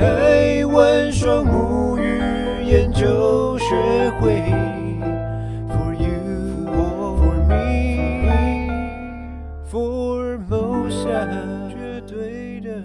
[0.00, 3.76] 台湾双母语研究学
[4.18, 4.40] 会
[5.68, 6.08] ，For you
[6.72, 8.78] or for me，For
[10.48, 11.28] Mosa，
[11.68, 12.82] 绝对的。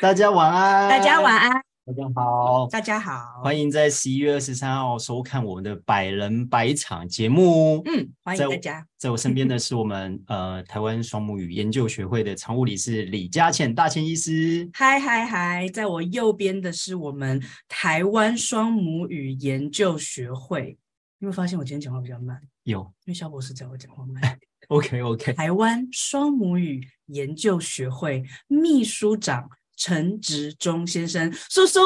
[0.00, 1.69] 大家晚安，大家晚安。
[1.86, 7.82] 大家好，大家好，欢迎在十一月二十三号收看我们的百人百场节目。
[7.86, 8.80] 嗯，欢迎大家。
[8.80, 14.68] 在，在我身边的是我们 呃台湾双母语研究学会的常务理事李佳倩大倩医师。
[14.74, 20.78] 嗨嗨嗨，在我右边的是我们台湾双母语研究学会。
[21.18, 22.38] 有没有发现我今天讲话比较慢？
[22.64, 24.38] 有，因为肖博士叫我讲话慢。
[24.68, 25.32] OK OK。
[25.32, 29.48] 台湾双母语研究学会秘书长。
[29.80, 31.80] 陈植忠先生，叔叔，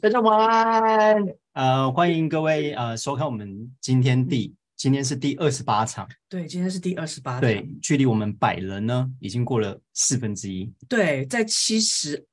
[0.00, 1.16] 大家晚安。
[1.54, 12.24] 呃，欢迎各位呃收看我们今天第、嗯、今天是第二十八场，对，今天是第二十八场，对，距离我们百人呢已经过了四分之一，对，在七十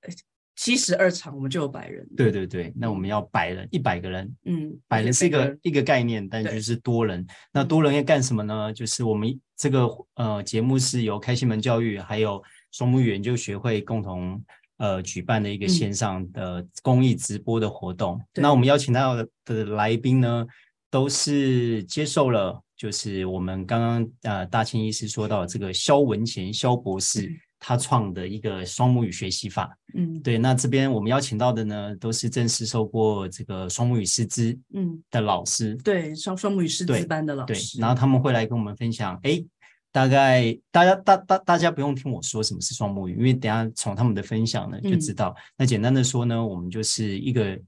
[0.55, 8.71] 七十二场我们就有百人，对对对，那我们要百人一百个人，嗯，百人是一个一个概念，但就是多人，那多人要干什么呢？
[8.71, 12.39] 就是我们这个呃节目是由开心门教育还有
[12.71, 14.39] 双木语研究学会共同。
[14.81, 18.17] 呃，举办的一个线上的公益直播的活动。
[18.33, 19.15] 嗯、那我们邀请到
[19.45, 20.43] 的来宾呢，
[20.89, 29.69] 都是接受了，就是我们刚刚呃大清医师说到这个肖文贤肖博士、嗯、他创的一个双母语学习法。
[29.95, 30.39] 嗯，对。
[30.39, 35.75] 那这边我们邀请到的呢，都是正式受过这个双母语师资嗯的老师。
[35.75, 37.77] 嗯、对，双双母语师资班的老师。
[37.77, 39.19] 对，然后他们会来跟我们分享。
[39.21, 39.45] 哎。
[39.91, 45.35] 大概大家大大大家不用听我说什么是双母语，因为等下从他们的分享呢就知道。
[45.37, 47.59] 嗯、那简单的说呢，我们就是一个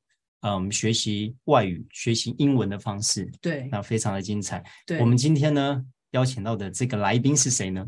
[0.42, 3.30] 嗯学习外语、学习英文的方式。
[3.42, 4.64] 对，那非常的精彩。
[4.86, 7.86] 对，我们今天呢邀请到的这个来宾是谁呢？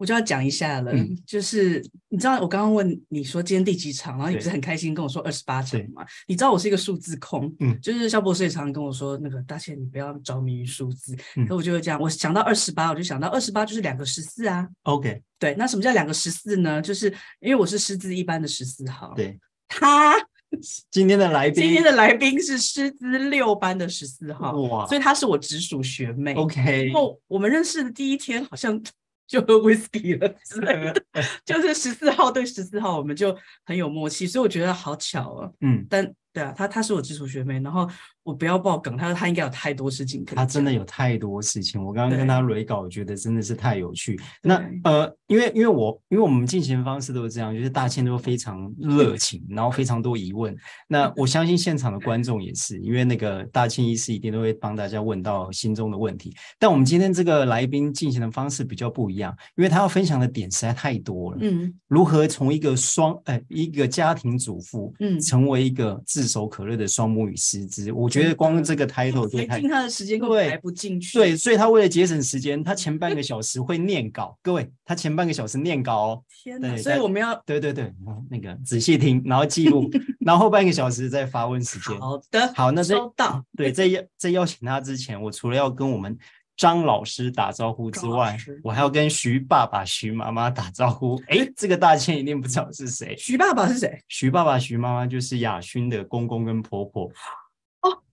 [0.00, 6.02] 我就要讲一下了，嗯、就是你知道我刚刚问你说今天第几场，然后你不是很开心跟我说二十八场嘛？
[6.26, 14.66] 你知道我是一个数字控，嗯，就是肖博士也常常跟我说，那个大千你不要着迷于数字，嗯，所以我就会这样，我想到二十八，我就想到二十八就是两个十四啊。
[14.84, 16.80] OK，对，那什么叫两个十四呢？
[16.80, 19.38] 就是因为我是师资一班的十四号，对，
[19.68, 20.16] 他
[20.90, 26.32] 今天的来宾，今天的来宾是师资六班的十四号，哇，所以他是我直属学妹。
[26.32, 28.82] OK，然后我们认识的第一天好像。
[29.30, 31.02] 就喝 whisky 了之类的，
[31.46, 35.48] 就是十四号对十四号，我们就很有默契，所以我觉得好巧啊。
[35.60, 37.88] 嗯，但对啊，她她是我直属学妹，然后。
[38.22, 40.36] 我不要爆梗，他说他应该有太多事情可以。
[40.36, 44.20] 他真的有太多事情，我刚刚跟他雷稿，我觉得真的是太有趣。
[44.42, 50.54] 那呃，因为因为我因为我们进行的方式都是这样，就是大千都非常热情，然后非常多疑问。
[50.86, 56.34] 那我相信现场的观众也是，因为那个大千医师一定都会帮大家问到心中的问题。
[56.58, 61.38] 但我们今天这个来宾进行的方式比较不一样，因为他要分享的点实在太多了。
[61.40, 68.40] 嗯，如何从一个双呃一个家庭主妇，嗯，成为一个炙手可热的双母语师资，我觉得。
[68.40, 71.18] 光这个 title 就 太，他的时间根本排不进去。
[71.18, 74.38] 对，所以他为了节省时间，他前半个小时会念稿。
[74.40, 76.22] 各位，他前半个小时念稿哦。
[76.42, 76.74] 天哪！
[76.78, 77.92] 所以我们要对对对，
[78.30, 79.90] 那个仔细听，然后记录，
[80.24, 82.00] 然后后半个小时再发问时间。
[82.00, 83.44] 好的，好，那收到。
[83.54, 86.16] 对，在邀在邀请他之前，我除了要跟我们
[86.56, 91.20] 张老师打招呼之外，我还要跟徐爸爸、徐妈妈打招呼。
[91.28, 93.14] 哎， 这个大千一定不知道是谁。
[93.18, 94.02] 徐爸爸是谁？
[94.08, 97.10] 徐爸爸、徐妈妈就是雅勋的公公跟婆婆。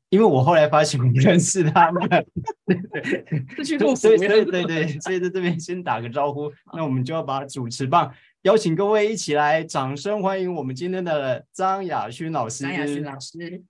[0.10, 2.08] 因为我后来发现我不认识他们，
[2.66, 8.14] 对对，所以对对对，所以在这边先打个招呼，那我们就要把主持棒
[8.44, 12.64] 邀请各位一起来，掌声欢迎我们今天的张雅勋老师。
[12.64, 13.64] 张雅勋老师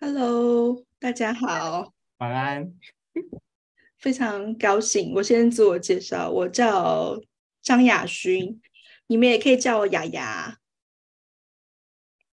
[0.00, 2.72] ，Hello，大家好，晚安，
[3.98, 5.14] 非常高兴。
[5.14, 7.20] 我先自我介绍，我叫
[7.62, 8.60] 张雅勋，
[9.06, 10.58] 你们也可以叫我雅雅，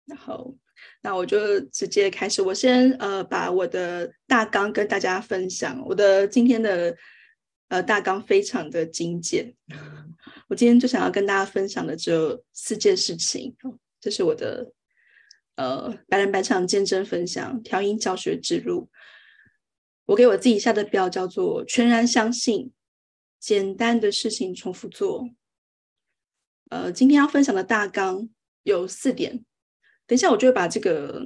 [0.06, 0.56] 然后。
[1.04, 5.84] 那我就直接开始，我先呃把我的大纲跟大家分享。
[5.88, 6.96] 我的今天的
[7.70, 9.52] 呃大纲非常的精简，
[10.48, 13.56] 我今天就想要跟大家分享的只有四件事情。
[14.00, 14.72] 这是我的
[15.56, 18.90] 呃百人百场见证分享调音教学之路。
[20.06, 22.72] 我给我自己下的标叫做全然相信，
[23.40, 25.30] 简单的事情重复做。
[26.70, 28.30] 呃，今天要分享的大纲
[28.64, 29.44] 有四点。
[30.12, 31.26] 等一下，我就会把这个、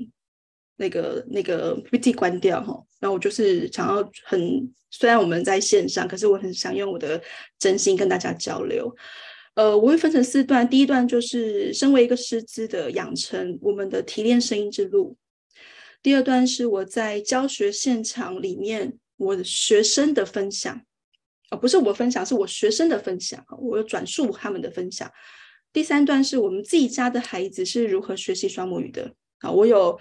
[0.76, 2.80] 那个、那个 PPT 关掉哈。
[3.00, 7.20] 然后我就是想要很，虽然我们在线上，可是我很想用我的
[7.58, 8.96] 真心跟大家交流。
[9.56, 15.18] 呃，我会分成四段，第一段就是身为一个师资的养成，我们的提炼声音之路。
[16.04, 20.80] 第二段是我在教学现场里面我的学生的分享。
[21.50, 25.12] 哦，不是我分享，是我学生的分享，我有转述他们的分享。
[25.76, 30.00] 第三段是我们自己家的孩子是如何学习双母语的啊，我有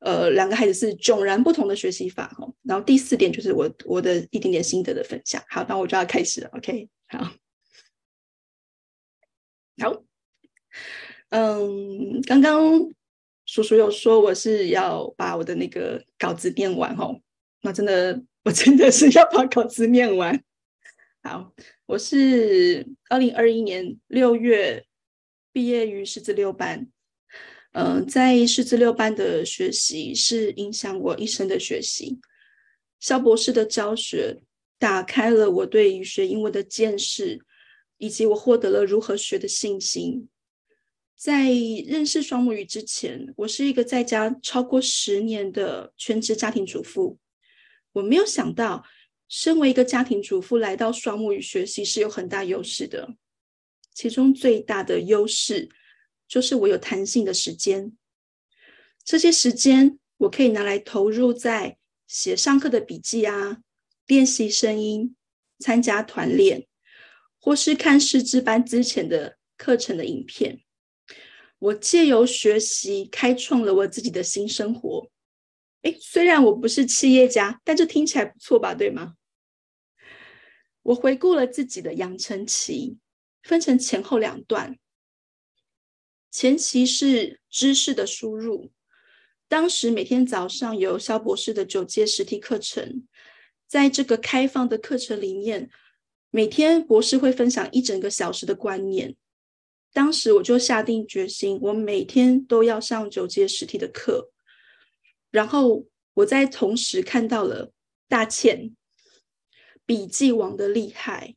[0.00, 2.54] 呃两个孩子是迥然不同的学习法哦。
[2.62, 5.42] 然后第四点就是我我的一点点心得的分享。
[5.48, 7.32] 好，那我就要开始了，OK，好，
[9.80, 10.02] 好，
[11.30, 12.92] 嗯，刚刚
[13.46, 17.18] 叔叔有说我是要把我的那个稿子念完哦，
[17.62, 20.44] 那真的我真的是要把稿子念完。
[21.22, 21.54] 好，
[21.86, 24.84] 我是二零二一年六月
[25.52, 26.88] 毕业于师资六班。
[27.72, 32.18] 嗯、在师资六班的学习是影响我一生的学习。
[32.98, 34.42] 肖博士的教学
[34.78, 37.40] 打开了我对于学英文的见识，
[37.98, 40.28] 以及我获得了如何学的信心。
[41.16, 41.50] 在
[41.86, 47.18] 认识双母语之前，我是一个在家超过十年的全职家庭主妇。
[47.92, 48.84] 我没有想到。
[49.30, 53.14] 身为一个家庭主妇，来到双母语学习是有很大优势的。
[53.98, 55.68] 其中最大的优势
[56.28, 57.96] 就是我有弹性的时间，
[59.02, 63.58] 这些时间我可以拿来投入在写上课的笔记啊、
[64.06, 65.16] 练习声音、
[65.58, 66.68] 参加团练，
[67.40, 70.60] 或是看师资班之前的课程的影片。
[71.58, 75.10] 我借由学习，开创了我自己的新生活。
[75.82, 78.76] 诶，虽然我不是企业家，但这听起来不错吧？
[78.76, 79.14] 对吗？
[80.82, 82.98] 我回顾了自己的养成期，
[83.48, 84.78] 分成前后两段。
[86.30, 88.70] 前期是知识的输入，
[89.48, 93.08] 当时每天早上有肖博士的九阶实体课程，
[93.66, 95.70] 在这个开放的课程里面，
[96.30, 99.16] 每天博士会分享一整个小时的观念。
[99.94, 104.30] 当时我就下定决心，我每天都要上九阶实体的课。
[105.30, 107.72] 然后我在同时看到了
[108.08, 108.76] 大倩
[109.86, 111.34] 笔记王的厉害，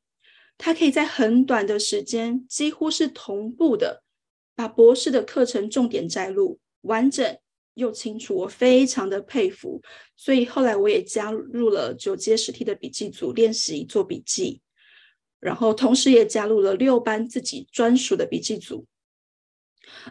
[0.64, 4.04] 他可以在很短的时间，几乎是同步的
[4.56, 7.36] 把博士的课程重点摘录，完整
[7.74, 9.82] 又清楚，我非常的佩服。
[10.16, 14.62] 所以后来我也加入了九阶实体的笔记组练习做笔记，
[15.40, 18.86] 然后同时也加入了六班自己专属的笔记组。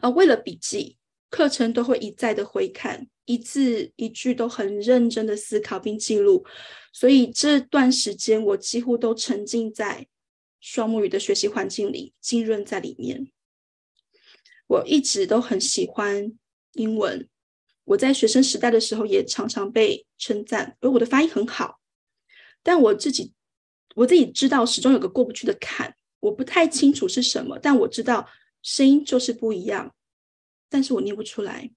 [0.00, 0.96] 啊，为了笔记，
[1.30, 3.06] 课程都会一再的回看。
[3.26, 6.44] 一字一句都很认真的思考并记录，
[6.92, 10.04] 所以这段时间我几乎都沉浸在
[10.60, 13.32] 双母语的学习环境里，浸润在里面。
[14.66, 16.32] 我一直都很喜欢
[16.74, 17.28] 英文，
[17.84, 21.80] 我在学生时代的时候也常常被称赞，而我的发音很好。
[22.62, 23.32] 但我自己
[23.96, 28.28] 我自己知道，始终有个过不去的坎，我不太清楚是什么，但我知道
[28.62, 29.94] 声音就是不一样，
[30.68, 31.70] 但是我念不出来。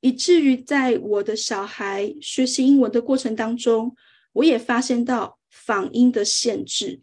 [0.00, 3.96] 以至于在我的小孩学习英文的过程当中，
[4.32, 7.02] 我也发现到仿音的限制。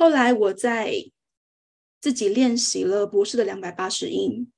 [0.00, 1.10] 后来我在
[2.00, 4.50] 自己练习了博士的两百八十音，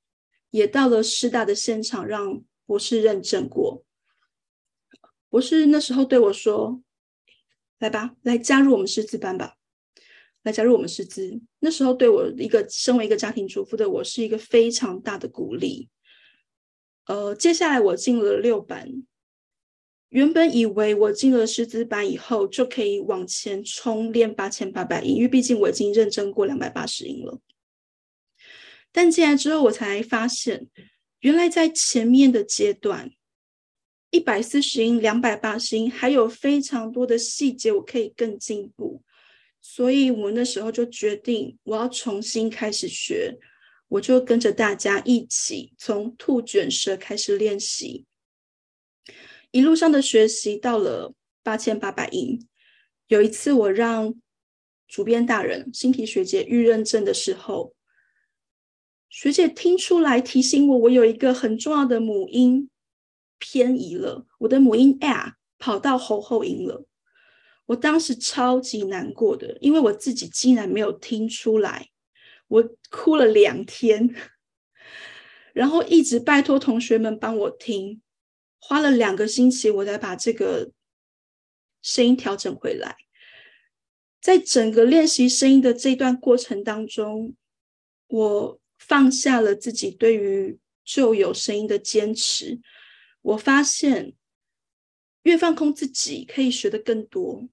[0.50, 3.84] 也到了师大的现场让博士认证过。
[5.28, 6.80] 博士那时候对我说
[7.80, 9.56] ：“来吧，来加入我们师资班吧，
[10.44, 15.90] 来加入我们师资。”那时候对我一个身为一个家庭主妇的我是一个非常大的鼓励。
[17.06, 18.88] 呃，接下来我进了六班。
[20.12, 27.40] 原本以为我进了师资班以后就可以往前冲练八千八百音，因为毕竟我已经认真过两百八十音了。
[28.92, 30.68] 但进来之后，我才发现，
[31.20, 33.10] 原来在前面的阶段，
[34.10, 39.02] 一百四十音、两百八十音，还有非常多的细节我可以更进步。
[39.62, 43.38] 所以我那时候就决定，我要重新开始学。
[43.88, 48.04] 我就跟着大家一起从兔卷舌开始练习，
[49.52, 52.48] 一路上的学习到了八千八百音。
[53.06, 54.14] 有一次，我让
[54.88, 57.74] 主编大人新题学姐预认证的时候，
[59.10, 62.70] 学姐听出来提醒我，我有一个很重要的母音
[63.38, 66.86] 偏移了，我的母音 a 跑到喉后音了。
[67.66, 71.90] 我当时超级难过的，因为我自己竟然没有听出来。
[72.48, 74.14] 我哭了两天，
[75.52, 78.02] 然后一直拜托同学们帮我听，
[78.64, 80.70] 花了两个星期，我才把这个
[81.82, 82.96] 声音调整回来。
[84.20, 87.34] 在整个练习声音的这段过程当中，
[88.06, 92.60] 我放下了自己对于旧有声音的坚持。
[93.22, 94.14] 我发现，
[95.24, 97.48] 越放空自己，可以学得更多。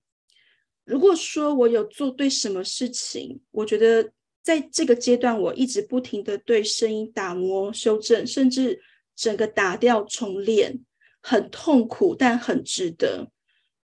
[0.86, 4.14] 如果说我有做对什么事情，我觉得。
[4.42, 8.82] 在这个阶段，我一直不停的对声音打磨、修正，甚至
[9.14, 10.80] 整个打掉重练，
[11.22, 13.30] 很痛苦，但很值得。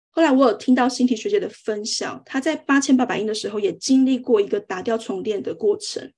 [0.10, 6.13] 后来我有听到新体学姐的分享，她在八千八百音的时候也经历过一个打掉重练的过程。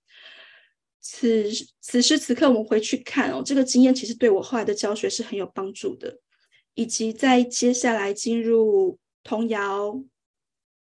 [0.99, 6.19] 此此时此刻，我们回去看哦，这个经验其实对我后来的教学是很有帮助的，
[6.75, 10.03] 以及在接下来进入童谣、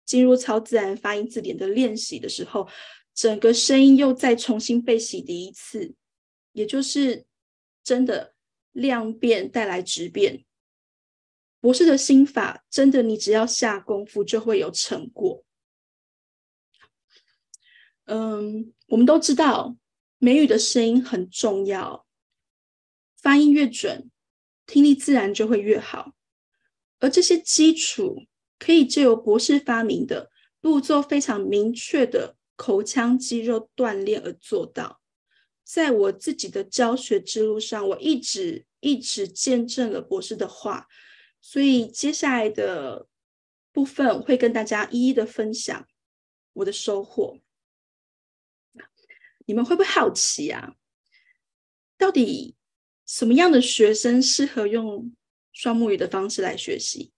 [0.05, 2.67] 进入超自然发音字典的练习的时候，
[3.13, 5.93] 整个声音又再重新被洗涤一次，
[6.51, 7.25] 也就是
[7.84, 8.34] 真的
[8.77, 10.46] 量变带来质变。
[11.60, 15.43] 博士的心法，真的，你只要下功夫就会有成果。
[18.05, 19.75] 嗯，我们都知道
[20.19, 22.05] 美语的声音很重要，
[23.19, 24.12] 发音越准，
[24.67, 26.13] 听力自然就会越好。
[27.00, 28.27] 而这些基础
[28.60, 30.29] 可以借由博士发明的
[30.62, 35.01] 步骤非常明确的口腔肌肉锻炼而做到。
[35.63, 40.88] 在我自己的教学之路上，我一直一直见证了博士的话。
[41.39, 43.07] 所以接下来的
[43.72, 45.88] 部分会跟大家一一的分享
[46.53, 47.39] 我的收获。
[49.46, 50.75] 你们会不会好奇啊？
[51.98, 52.55] 到底
[53.05, 55.15] 什么样的学生适合用
[55.53, 57.13] 双母语的方式来学习？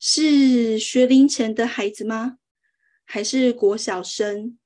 [0.00, 2.38] 是学龄前的孩子吗？
[3.04, 4.58] 还是国小生？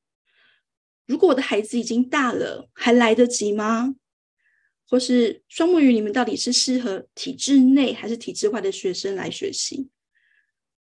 [1.06, 3.96] 如果我的孩子已经大了，还来得及吗？
[4.88, 9.90] 或是双母语，你们到底是适合体制内还是体制外的学生来学习？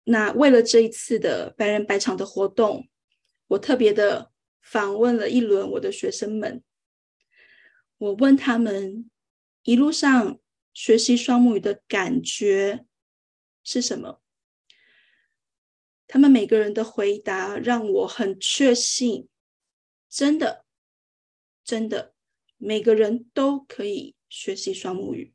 [0.03, 2.87] 那为了这一次的百人百场的活动，
[3.47, 6.63] 我特别的访问了一轮我的学生们。
[7.97, 9.09] 我问他们
[9.63, 10.39] 一路上
[10.73, 12.85] 学习双母语的感觉
[13.63, 14.21] 是什么？
[16.05, 19.27] 他们每个人的回答让我很确信，
[20.07, 20.65] 真的，
[21.65, 22.13] 真的。
[22.57, 25.33] 每个人都可以学习双母语。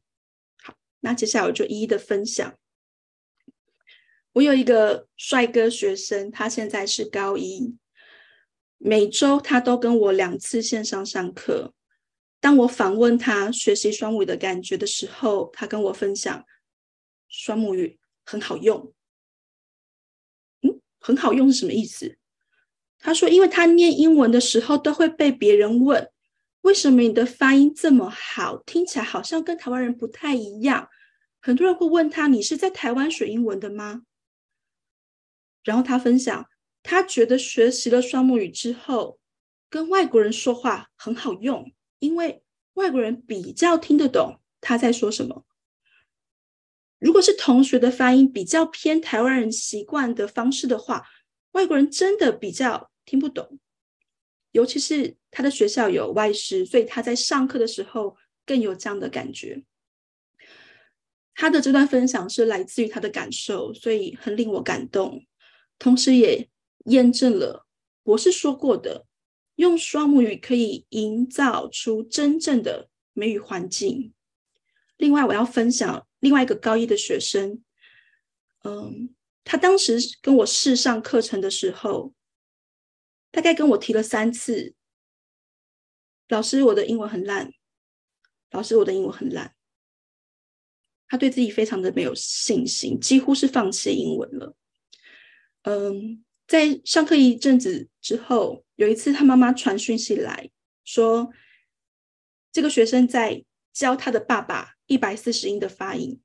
[0.62, 2.58] 好，那接下来我就一一的分享。
[4.34, 7.76] 我有一个帅哥学生，他现在是高一，
[8.78, 11.74] 每周他都跟我两次线上上课。
[12.40, 16.44] 当我访问他学习双母语的感觉的时候，他跟我分享，
[17.28, 18.92] 双母语很好用。
[20.62, 22.18] 嗯，很好用是什么意思？
[22.98, 26.11] 他说，因为他念英文的时候都会被别人问。
[26.62, 28.56] 为什么你的发音这么好？
[28.64, 30.88] 听起来好像跟台湾人不太一样。
[31.40, 34.02] 很多人会问他：“你是在台湾学英文的吗？”
[35.64, 36.48] 然后他分享，
[36.82, 39.18] 他觉得学习了双母语之后，
[39.68, 45.44] 跟外国人说话很好用，因为外国人比较听得懂他在说什么。
[47.00, 51.04] 如果是同学的发音比较偏台湾人习惯的方式的话，
[51.50, 53.58] 外国人真的比较听不懂。
[54.52, 59.64] 尤其是他的学校有外师，所以他在上课的时候更有这样的感觉。
[61.34, 65.26] 他的这段分享是来自于他的感受，所以很令我感动，
[65.78, 66.48] 同时也
[66.84, 67.66] 验证了
[68.04, 69.06] 博士说过的，
[69.56, 74.12] 用双母语可以营造出真正的美语环境。
[74.98, 77.62] 另外，我要分享另外一个高一的学生，
[78.64, 79.12] 嗯，
[79.42, 82.12] 他当时跟我试上课程的时候。
[83.34, 84.74] 大概跟我提了三次，
[86.28, 87.52] 老师，我的英文很烂。
[88.50, 89.54] 老师，我的英文很烂。
[91.08, 94.56] 他对自己非常的没有信心，几乎是放弃英文了。
[95.62, 100.50] 嗯，在上课一阵子之后，有一次他妈妈传讯息来
[100.84, 101.30] 说，
[102.50, 106.20] 这个学生在教他的爸爸一百四十音的发音。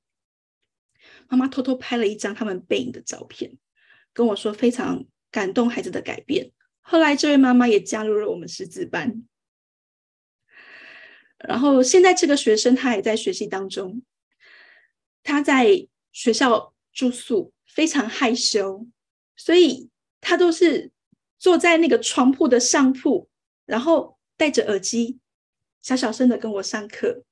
[1.28, 3.58] 妈妈偷偷拍了一张他们背影的照片，
[4.14, 6.52] 跟我说非常感动孩子的改变。
[6.80, 9.24] 后来，这位妈妈也加入了我们识字班。
[11.40, 14.02] 然后，现在这个学生他也在学习当中。
[15.24, 18.88] 他在学校住宿，非常害羞，
[19.36, 19.90] 所以
[20.22, 20.92] 他都是
[21.38, 23.30] 坐在那个床铺的上铺，
[23.66, 25.20] 然后戴着耳机，
[25.82, 27.24] 小小声的跟我上课。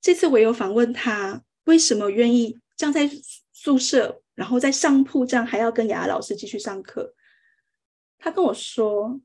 [0.00, 3.08] 这次我有访问他，为什么愿意这样在
[3.52, 7.14] 宿舍，然后在上铺这样还要跟雅雅老师继续上课？
[8.18, 9.20] 他跟我说，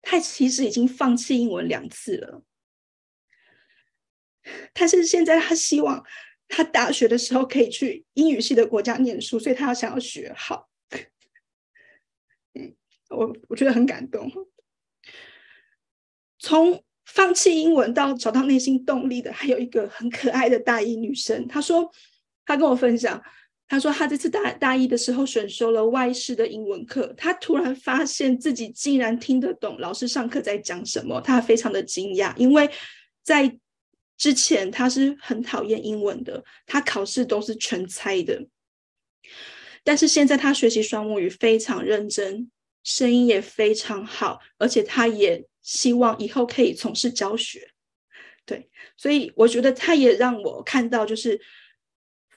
[0.00, 2.44] 他其实已经放弃英文两次了，
[4.74, 6.04] 他是现在他希望
[6.48, 10.68] 他大学的时候可以去英语系的国家念书，所以他要想要学好。
[12.54, 12.74] 嗯，
[13.10, 14.30] 我我觉得很感动。
[16.38, 21.46] 从放弃英文到找到内心动力的，还有一个很可爱的大一女生。
[21.46, 21.90] 她说，
[22.46, 23.22] 她跟我分享。
[23.68, 32.68] 她说，她这次大大一的时候选修了外事的英文课，她突然发现自己竟然听得懂老师上课在讲什么，她非常的惊讶，因为
[33.22, 33.58] 在
[34.20, 38.46] 之前他是很讨厌英文的，他考试都是全猜的。
[39.82, 42.50] 但是现在他学习双母语非常认真，
[42.84, 47.70] 声音也非常好，而且他也希望以后可以从事教学。
[48.44, 51.40] 对，所以我觉得他也让我看到，就是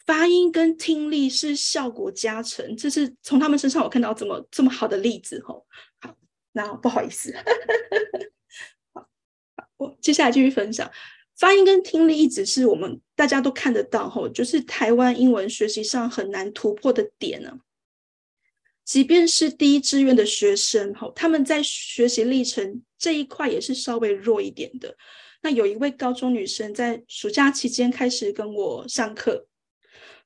[0.05, 5.67] 发音跟听力是效果加成，这是从他们身上我看到这么这么好的例子吼。
[5.99, 6.15] 好，
[6.53, 7.35] 那不好意思，
[8.95, 9.05] 好，
[9.75, 10.89] 我接下来继续分享。
[11.37, 17.59] 发音跟听力一直是我们大家都看得到吼，就是台湾英文学习上很难突破的点呢。
[18.85, 24.95] 即便是第一志愿的学生吼，他们在学习历程这一块也是稍微弱一点的。
[25.41, 29.47] 那有一位高中女生在暑假期间开始跟我上课，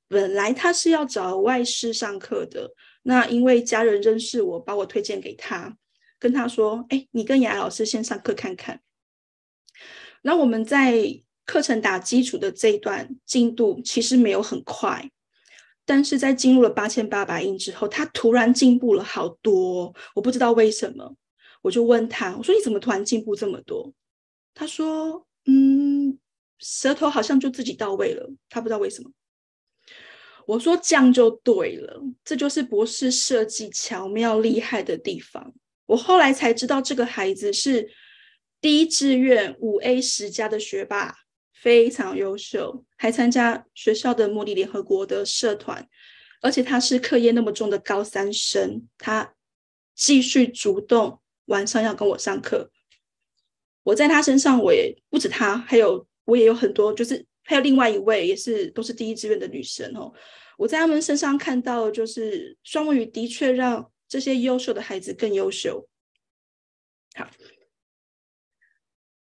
[0.08, 2.72] 本来她是要找外师上课的，
[3.04, 5.78] 那因为家人认识我，把我推荐给她，
[6.20, 8.82] 跟她说：“哎，你跟雅雅老师先上课看看。”
[10.28, 15.10] 那我们在课程打基础的这一段进度其实没有很快，
[15.86, 21.16] 但是在进入了八千八百音之后，他突然进步了好多，我不知道为什么，
[21.62, 23.94] 我就问他，我说你怎么突然进步这么多？
[24.54, 26.20] 他说，嗯，
[26.60, 29.10] 舌头好像就自己到位了，他不知道为什么。
[30.46, 35.54] 我说这样就对了，这就是博士设计巧妙厉害的地方。
[35.86, 37.90] 我后来才知道这个孩子是。
[38.60, 41.16] 第一志愿五 A 十加的学霸，
[41.54, 45.88] 非常优秀，还参加学校的模拟联合国的社团，
[46.42, 49.36] 而且他是课业那么重的高三生，他
[49.96, 52.72] 继续主动晚上要跟我上课。
[53.84, 60.12] 我在他身上，我也不止他，还有我也有很多，就是还有另外一位也是都是第一志愿的女生哦。
[60.58, 65.88] 我在他们身上看到，就是双语的确让这些优秀的孩子更优秀。
[67.16, 67.30] 好。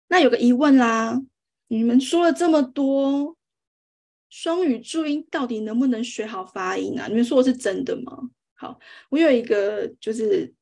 [0.09, 1.21] 那有个疑问啦，
[1.69, 3.37] 你们说了这么多，
[4.31, 7.07] 双语注音到底能不能学好发音啊？
[7.09, 8.31] 你们说的是真的吗？
[8.55, 8.79] 好，
[9.11, 10.53] 我有一个，就是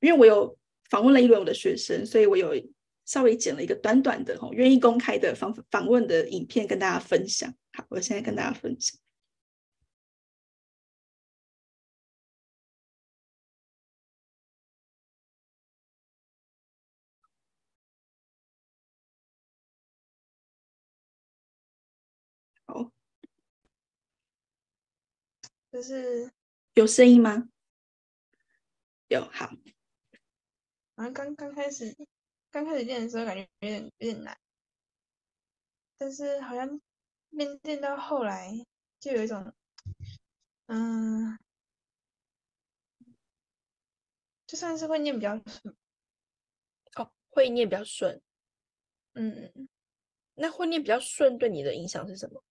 [0.00, 0.58] 因为我有
[0.90, 2.52] 访问了一轮我的学生，所以我有
[3.06, 7.54] 稍微剪了一个短短的、哦、愿意公开的访访问的影片跟大家分享。
[7.72, 8.98] 好，我现在跟大家分享。
[25.80, 26.30] 就是
[26.74, 27.48] 有声音吗？
[29.08, 29.46] 有，好。
[30.94, 31.96] 好像刚刚开始，
[32.50, 34.38] 刚开始练的时候感觉有点有点难，
[35.96, 36.78] 但是好像
[37.30, 38.50] 练练到后来
[38.98, 39.54] 就有一种，
[40.66, 41.38] 嗯，
[44.46, 45.74] 就算是会念比较顺。
[46.96, 48.20] 哦，会念比较顺。
[49.14, 49.66] 嗯，
[50.34, 52.44] 那会念比较顺对你的影响是什么？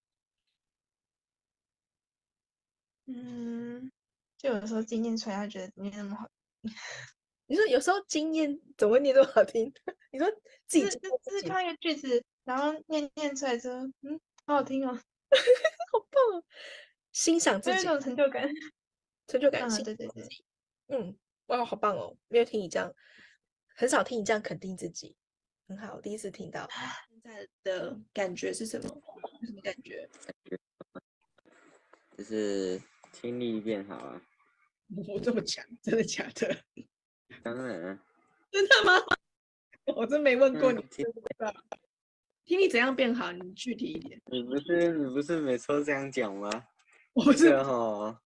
[3.11, 3.91] 嗯，
[4.37, 6.29] 就有时候经验出来，他觉得没那么好
[6.61, 6.63] 听。
[7.47, 9.73] 你说有时候经验怎么会念这么好听？
[10.11, 10.29] 你说
[10.67, 16.43] 自己就是就是看一个句子，然后念念出来之后，嗯，好好听哦， 好棒哦，
[17.11, 18.47] 欣赏自己，有种成就感，
[19.25, 20.27] 成就感，嗯，对对对，
[20.89, 21.17] 嗯，
[21.47, 22.93] 哇，好棒哦，没有听你这样，
[23.75, 25.15] 很少听你这样肯定自己，
[25.67, 26.69] 很好，第一次听到。
[27.09, 28.87] 现在的感觉是什么？
[29.43, 30.07] 什么感觉？
[32.15, 32.79] 就是。
[33.11, 34.21] 听力变好啊！
[35.07, 36.55] 我这么强，真的假的？
[37.43, 38.03] 当然啊！
[38.51, 38.93] 真的吗？
[39.95, 40.79] 我真没问过你。
[40.81, 41.05] 嗯、听，
[42.45, 43.31] 听力怎样变好？
[43.31, 44.21] 你具体一点。
[44.25, 46.49] 你不是你不是每次都这样讲吗？
[47.13, 48.21] 我不是哈，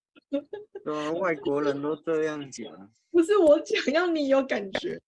[0.84, 2.92] 说 外国人都这样讲。
[3.10, 5.00] 不是我讲，要你有感觉。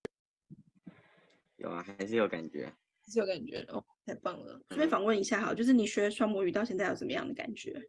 [1.56, 2.66] 有啊，还是有感觉。
[3.04, 4.60] 还是有感觉哦，太棒了！
[4.68, 7.80] 顺便访问一下好，就是你学双母语到现在有什么样的感觉？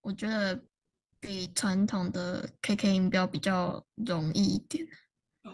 [0.00, 0.64] 我觉得
[1.20, 4.86] 比传统的 KK 音标比较容易一点。
[5.42, 5.52] 哦，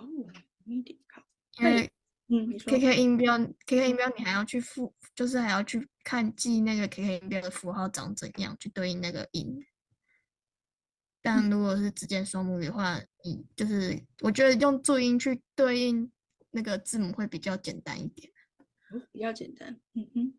[0.64, 1.22] 容易一点好。
[1.58, 1.90] 因为
[2.28, 9.64] 嗯，KK 音标，KK 音标你还要去复，就是还要去看记那个 KK 音标的符号长怎样，去对应那个音。
[11.22, 16.12] 但如果是直接双母语的话，你就是我觉得用注音去对应
[16.50, 18.30] 那个字母会比较简单一点。
[19.10, 20.34] 比较简单，嗯哼。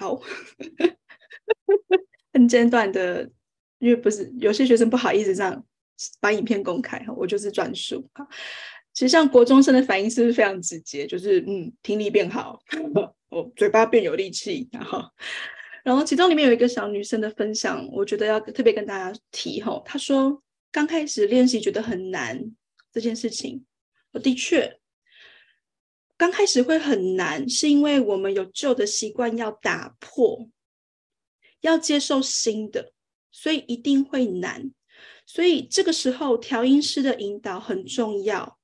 [0.00, 0.18] 好，
[2.32, 3.30] 很简短的，
[3.80, 5.62] 因为不是有些学生不好意思这样
[6.20, 8.08] 把影片公开哈，我就是转述。
[8.94, 11.06] 其实像国中生的反应是不是非常直接？
[11.06, 12.58] 就是嗯，听力变好，
[13.28, 15.04] 哦，嘴巴变有力气，然后，
[15.84, 22.42] 然后其中里面有一个小女生的分享，我觉得要特别跟大家提吼，她说刚开始练习觉得很难
[22.90, 23.66] 这件事情，
[24.12, 24.79] 我的确。
[26.20, 30.50] 刚开始会很难，是因为我们有旧的习惯要打破，
[31.62, 32.92] 要接受新的，
[33.32, 34.70] 所以一定会难。
[35.24, 38.58] 所以这个时候调音师的引导很重要。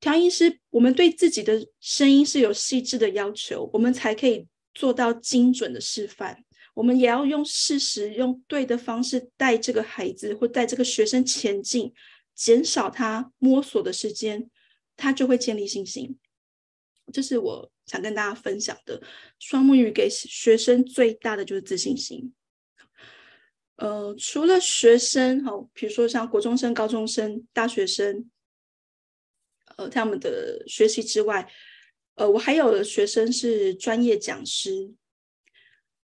[0.00, 6.44] 调音师，我们对自己的声音是有细致的要求，我们才可以做到精准的示范。
[6.74, 11.94] 我们也要用事实，用对的方式带这个孩子或带这个学生前进，
[12.34, 14.50] 减少他摸索的时间，
[14.96, 16.18] 他就会建立信心。
[17.12, 19.02] 这是我想跟大家分享的。
[19.38, 22.34] 双母语给学生最大的就是自信心。
[23.76, 28.30] 呃，除了学生，好，比如说像国中生、高中生、大学生，
[29.76, 31.46] 呃，他们的学习之外，
[32.14, 34.94] 呃，我还有的学生是专业讲师。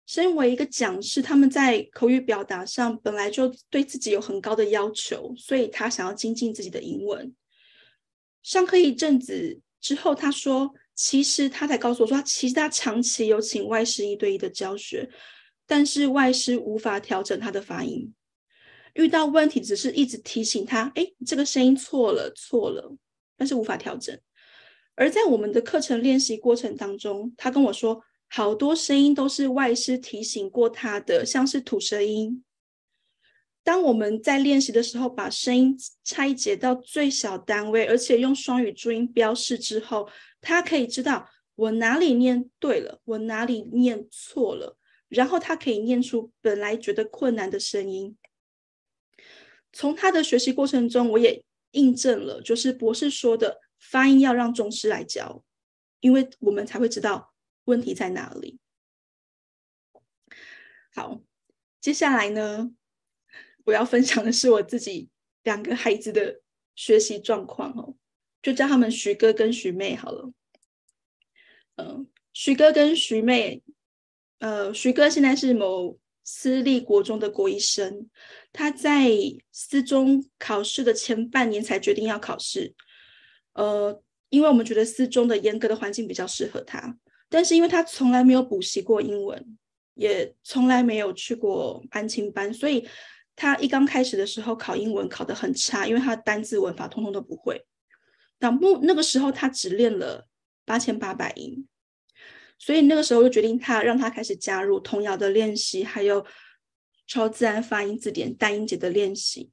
[0.05, 7.35] 身为一个讲师，他们在口语表达上本来就对自己有很高的要求，所以他想要精进自己的英文。
[8.43, 15.09] 上课一阵子之后，他说：“其实他才告诉我说，其实他长期有请外师一对一的教学，
[15.66, 18.12] 但是外师无法调整他的发音，
[18.94, 22.96] 遇到问题只是一直提醒他：‘哎，这个声音错了，错了’，
[23.37, 24.18] 但是无法调整。
[24.94, 28.02] 而在我们的课程练习过程当中，他跟我说。”
[28.35, 32.42] 好多声音都是外师提醒过他的，像是吐舌音。
[33.64, 40.09] 当我们在练习的时候，把声音拆解到最小单位，而且用双语注音标示之后，
[40.40, 44.77] 他可以知道我哪里念对了，我哪里念错了，
[45.09, 48.16] 然后他可以念出本来觉得困难的声音。
[49.72, 55.42] 从他的学习过程中，我也印证了，就是博士说的，发音要让中师来教，
[56.01, 57.31] 因为我们才会知道。
[57.66, 58.59] 问题在哪里？
[60.92, 61.20] 好，
[61.81, 62.72] 接下来呢，
[63.64, 65.09] 我要分享的是我自己
[65.44, 66.40] 两个孩子的
[66.75, 67.94] 学习状况哦，
[68.42, 70.33] 就叫他们徐哥跟徐妹好了。
[71.77, 73.62] 嗯、徐哥跟徐妹，
[74.38, 78.09] 呃，徐哥现在是某私立国中的国一生，
[78.53, 79.11] 他在
[79.51, 82.75] 私中考试的前半年才决定要考试。
[83.55, 86.96] 呃，因为我们觉得私中的严格的环境比较适合他。
[87.29, 89.59] 但是因为他从来没有补习过英文，
[89.94, 92.87] 也从来没有去过安亲班，所以
[93.35, 97.64] 他一刚开始的时候考英文考得很差，因为他的单字文法通通都不会。
[98.38, 100.29] 那目那个时候他只练了
[100.64, 101.66] 八千八百音，
[102.59, 106.27] 所以那个时候就决定他让他开始加入童谣的练习，还有
[107.07, 109.51] 超自然发音字典单音节的练习。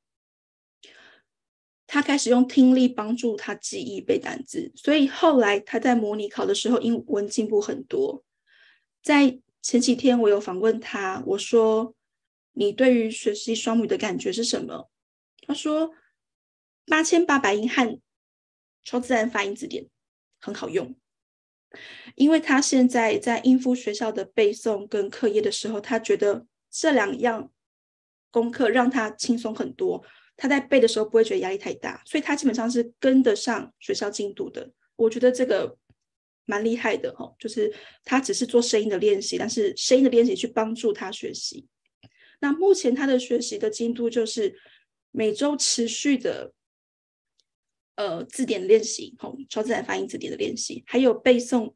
[1.85, 8.23] 他开始用听力帮助他记忆背单词，所以后来他在模拟考的时候英文进步很多。
[9.01, 11.95] 在前几天我有访问他，我说
[12.53, 14.89] ：“你对于学习双语的感觉是什么？”
[15.47, 15.91] 他说
[16.85, 17.99] ：“八千八百英汉
[18.83, 19.87] 超自然发音字典
[20.39, 20.95] 很好用，
[22.15, 27.51] 因为他现在在应付学校的背诵跟课业的时候，他觉得这两样
[28.31, 30.03] 功课让他轻松很多。”
[30.41, 34.71] 他在背的时候不会觉得压力太大，所以他基本上是跟得上学校进度的。
[34.95, 35.77] 我觉得这个
[36.45, 37.69] 蛮厉害的哈，就是
[38.05, 41.67] 他只是做声音的练习，但是声音的练习去帮助他学习。
[42.39, 44.55] 那目前他的学习的进度就是
[45.11, 46.53] 每周持续的
[47.95, 51.73] 呃字典练习，吼，超自然发音字典的练习，还有背诵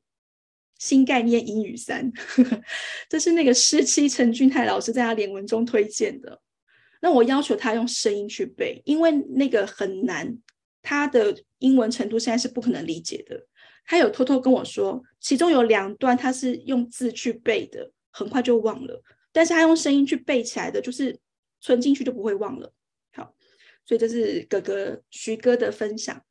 [0.79, 2.11] 新概念英语三，
[3.09, 6.41] 这是那个师七陈俊泰老师在他联文中推荐的。
[7.01, 10.37] 那我要求他用声音去背，因为那个很难，
[10.81, 13.45] 他的英文程度现在是不可能理解的。
[13.85, 19.01] 他有偷偷跟我说，其中有两段他是用字去背的，很快就忘了；
[19.33, 21.19] 但是他用声音去背起来的，就是
[21.59, 22.73] 存进去就不会忘了。
[23.11, 23.35] 好，
[23.85, 26.23] 所以这是哥哥徐哥的分享。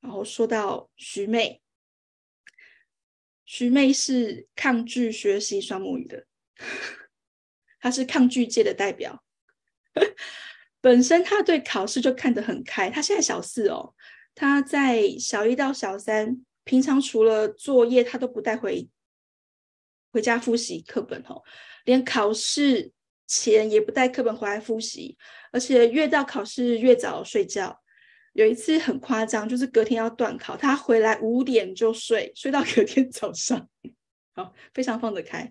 [0.00, 1.60] 然后说到徐妹，
[3.44, 6.26] 徐妹是抗拒学习双母语的，
[7.80, 9.24] 她是抗拒界的代表。
[10.80, 13.94] 本身他对考试就看得很开，他现在小四哦，
[14.36, 18.88] 他在小一到小三，平常除了作业他都不带回
[20.12, 21.42] 回家复习课本哦，
[21.84, 22.90] 连考试
[23.26, 25.16] 前也不带课本回来复习，
[25.52, 27.80] 而且越到考试越早睡觉。
[28.34, 33.68] 有一次很夸张，就是隔天要段考，他回来五点就睡，睡到 隔天早上，
[34.34, 35.50] 好，非常放得开。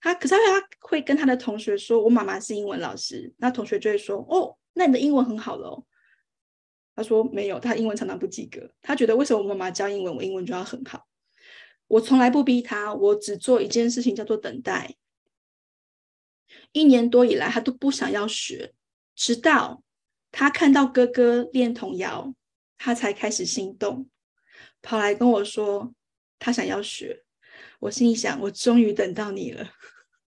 [0.00, 5.84] 他可是他会跟他的同学说：“我妈妈是英文老师。”那同学就会说：“哦，那你的英文很好喽。”
[6.96, 8.68] 他说：“没有，他英文常常不及格。
[8.80, 11.06] 他觉得为什么我妈妈教英文，我英文就要很好？
[11.92, 14.96] 我从来不逼他，我只做一件事情，叫做等待。
[16.72, 18.72] 一年多以来，他都不想要学，
[19.14, 19.82] 直到
[20.30, 22.34] 他看到哥哥练童谣，
[22.78, 24.08] 他才开始心动，
[24.80, 25.94] 跑来跟我说
[26.40, 27.24] ：‘他想要学。
[27.80, 29.72] 我心里想，我终于等到你了。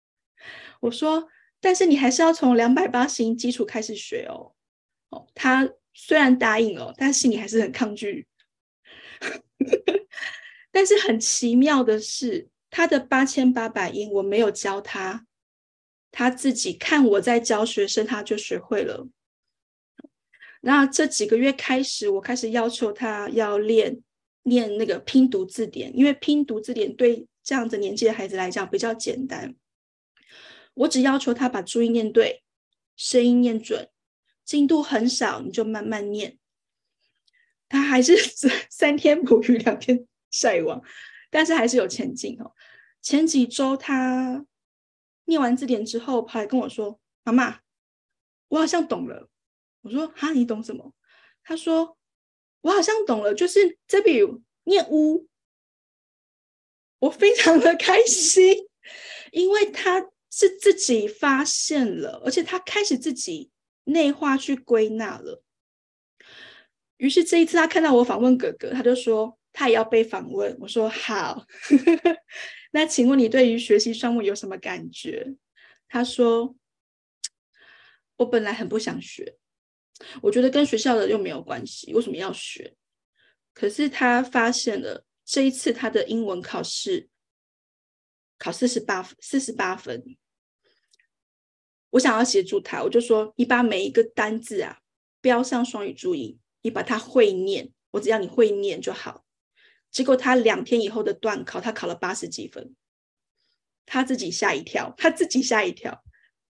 [0.82, 4.56] 我说，但是你还是要从两百八十音基础开始学哦。
[5.10, 8.28] 哦，他虽然答应了，但心里还是很抗拒。
[10.74, 15.28] 但是很奇妙的是，他的八千八百音我没有教他，
[16.12, 19.08] 他自己看我在教学生，他就学会了。
[20.62, 24.02] 那这几个月开始，我开始要求他要练
[24.42, 29.56] 练那个拼读字典，因为拼读字典对这样子年纪的孩子来讲比较简单。
[30.74, 32.42] 我只要求他把注音念对，
[32.96, 33.90] 声音念准，
[34.44, 36.40] 进度很少，你就慢慢念。
[37.70, 38.18] 他还是
[38.72, 40.82] 三天捕鱼两天晒网，
[41.30, 42.52] 但是还是有前进哦。
[43.02, 44.46] 前几周他
[45.26, 47.60] 念完字典之后，跑来跟我说：“妈妈，
[48.50, 49.30] 我好像懂了。”
[49.84, 50.94] 我说：“哈，你懂什么？”
[51.44, 51.98] 他说
[52.62, 54.20] ：“我好像懂了，就是这笔
[54.64, 55.30] 念乌。”
[57.00, 58.56] 我非常的开心，
[59.32, 63.52] 因为他是自己发现了，而且他开始自己
[63.84, 65.44] 内化去归纳了。
[66.96, 70.58] 于是这一次他看到我访问哥哥，他就说他也要被访问。
[70.60, 71.46] 我说好，
[72.74, 75.36] 那请问你对于学习双木有什么感觉？
[75.88, 76.56] 他说
[78.18, 79.38] 我本来很不想学。
[80.22, 82.76] 我觉得跟学校的又没有关系，为什么要学？
[83.54, 87.08] 可是他发现了这一次他的英文考试
[88.40, 90.18] 考四十八四十八分，
[91.92, 94.80] 我想要协助他，我就说你把每一个单字啊
[95.22, 99.23] 标上双语注音，你把它会念，我只要你会念就好。
[99.94, 102.76] 结果他两天以后的段考，他考了八十几分，
[103.86, 106.04] 他自己吓一跳，他自己吓一跳，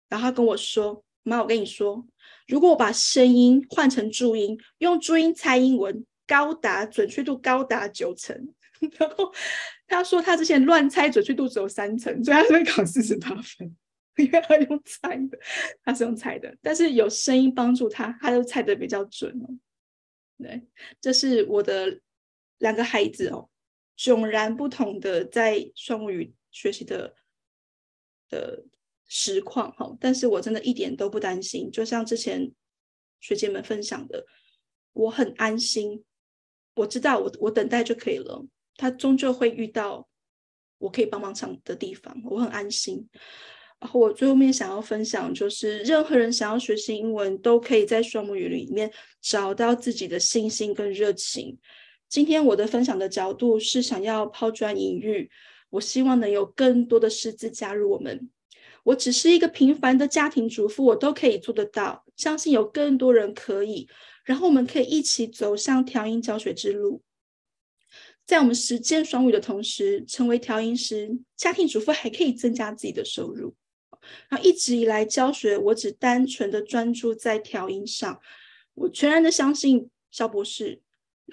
[0.09, 2.07] 然后他跟我说：“妈，我跟你说。”
[2.47, 8.53] 如果我把声音换成注音，用注音猜英文，高达准确度高达九成。
[8.99, 9.31] 然后
[9.87, 13.75] 他说他之前乱猜，准确度只有三成，所以他会考四十八分，
[14.17, 15.37] 因为他用猜的，
[15.83, 19.47] 他是用猜的，但是有声音帮助他，他就猜得比较准哦。
[20.37, 20.61] 对，
[20.99, 21.97] 这是我的
[22.63, 23.49] 两个孩子哦，
[23.97, 27.13] 迥然不同的在双母语学习的
[28.29, 28.63] 的。
[29.15, 31.69] 实况哈，但是我真的一点都不担心。
[31.69, 32.51] 就像之前
[33.19, 34.25] 学姐们分享的，
[34.93, 36.03] 我很安心。
[36.73, 38.43] 我知道我我等待就可以了，
[38.75, 40.07] 他终究会遇到
[40.79, 43.07] 我可以帮忙上的地方，我很安心。
[43.79, 51.55] 然后我最后面想要分享，就是任何人想要学习英文，都可以在双母语里面找到自己的信心跟热情。
[52.13, 55.31] 今天我的分享的角度是想要抛砖引玉，
[55.71, 58.29] 我希望能有更多的师资加入我们。
[58.83, 62.05] 我只是一个平凡的家庭主妇，我都可以做得到。
[62.15, 63.89] 相信有更多人可以，
[64.25, 67.01] 然后我们可以一起走向调音教学之路。
[68.27, 73.55] 在我们实践双语的同时，成为调音师、家庭主妇还可以增加自己的收入。
[74.29, 78.19] 然后一直以来教学，我只单纯的专注在调音上，
[78.75, 80.82] 我全然的相信肖博士。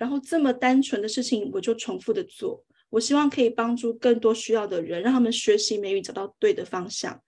[0.01, 2.65] 然后这么单纯的事情，我就重复的做。
[2.89, 7.23] 我希望可以帮助更多需要的人，让他们学习美语找到对的方向。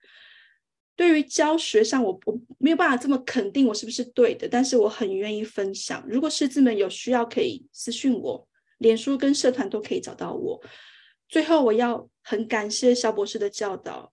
[0.97, 6.03] 对于教学上，我我没有办法这么肯定我是不是对的，但是我很愿意分享。
[6.09, 10.59] 如果师资们有需要，可以私讯我，脸书跟社团都可以找到我。
[11.29, 14.13] 最后，我要很感谢萧博士的教导，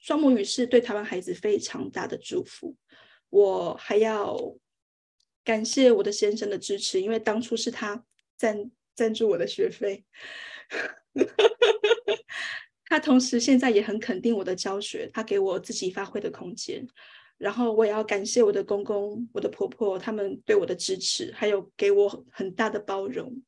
[0.00, 2.74] 双母语是对台湾孩子非常大的祝福。
[3.28, 4.36] 我还要
[5.44, 8.04] 感谢我的先生的支持，因为当初是他
[8.36, 10.04] 赞赞助我的学费。
[12.84, 16.86] 他同时现在也很肯定我的教学，他给我自己发挥的空间。
[17.38, 23.42] 然后我也要感谢我的公公、我的婆婆，他们对我的支持，还有给我很大的包容。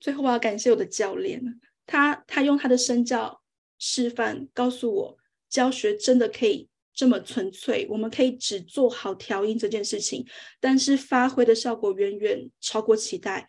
[0.00, 3.42] 最后我要感谢我的教练，他他用他的身教
[3.78, 10.26] 示范，告诉我教学真的可以这么纯粹，我们可以只做好调音这件事情，
[10.60, 13.48] 但是发挥的效果远远超过期待。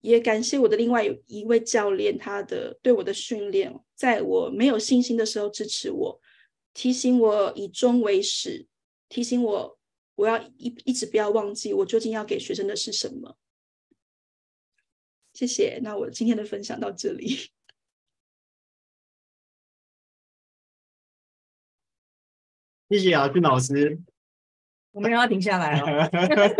[0.00, 6.20] 也感谢我的另外一位教练，他的对我的训练，在我没有信心的时候支持我，
[6.74, 8.66] 提醒我以终为始，
[9.08, 9.78] 提醒我
[10.16, 13.38] 我要一一直不要忘记我究竟要给学生的是什么。
[15.32, 17.50] 谢谢，那我今天的分享到这里。
[22.88, 23.98] 谢谢雅俊老师。
[24.92, 26.08] 我们要停下来哦。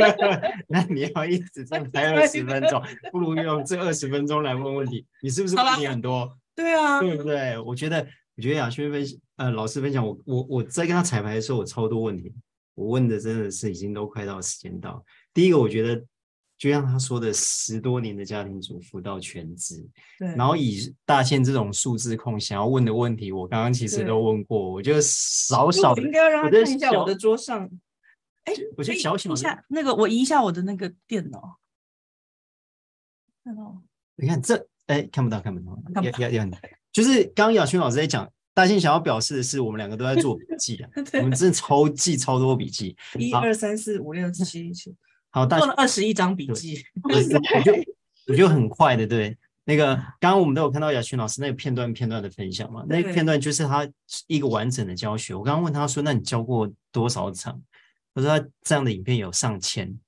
[0.67, 2.83] 那你要一直这样待二十分钟，
[3.13, 5.07] 不如用这二十分钟来问问题。
[5.23, 6.37] 你是不是问题很多？
[6.57, 7.59] 对啊，对不对？
[7.59, 8.05] 我觉得，
[8.37, 9.05] 我觉得雅轩分
[9.37, 12.33] 呃老师分享，我我我在跟他彩排的时候，我超多问题，
[12.75, 15.05] 我问的真的是已经都快到时间到。
[15.33, 16.03] 第一个，我觉得
[16.65, 19.87] 就像他说的，十多年的家庭主妇到全职，
[20.19, 27.69] 对，然后以大宪这种数字控想要问的问题，我刚刚其实都问过，我就少少的，应该要让他看一下我的桌上。
[28.45, 31.59] 哎，我觉得小小一下那个，我移一下我的那个电脑，
[33.45, 33.83] 看到
[34.17, 36.51] 你看这，哎，看不到，看不到，要要要，
[36.91, 40.89] 就是刚刚雅薰老师在讲，大宪想要表示的是，我们两个都在做笔记啊，
[41.21, 43.31] 我们真的超记超多笔记，一。
[43.35, 44.73] 二三四五六七
[45.35, 47.73] 七，好，做了二十一张笔记， 我就
[48.29, 53.89] 我就很快的，对，那个刚刚我们都有看到雅群老师那个片段片段的分享嘛，那个片段就是他
[54.27, 57.61] 一个完整的教学，我刚刚问他说，那你教过多少场？
[58.15, 59.99] 他说他这样的影片有上千，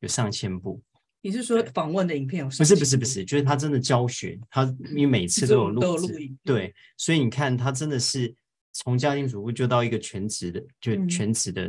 [0.00, 0.80] 有上千部。
[1.20, 2.64] 你是说访问的影片有上千？
[2.64, 8.32] 不是不是不是，就是他真的教学，他因为每次都有录制，对，所以你看他真的是
[8.72, 11.68] 从家庭主妇就到一个全职的，就全职的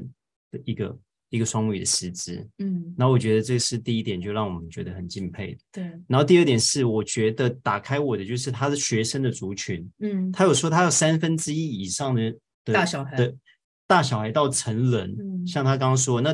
[0.51, 2.47] 的一个、嗯、一个双母语的师资。
[2.57, 5.57] 嗯，然后我觉得这是第一点，就让我们觉得很敬佩。
[5.71, 9.89] 对，然后第二点是，我觉得打开我的就是他的学生的族群。
[9.99, 12.31] 嗯，他有说他有三分之一以上的
[12.65, 13.35] 的大小孩的。
[13.87, 16.31] 大小孩到成人，嗯、像他刚刚说，那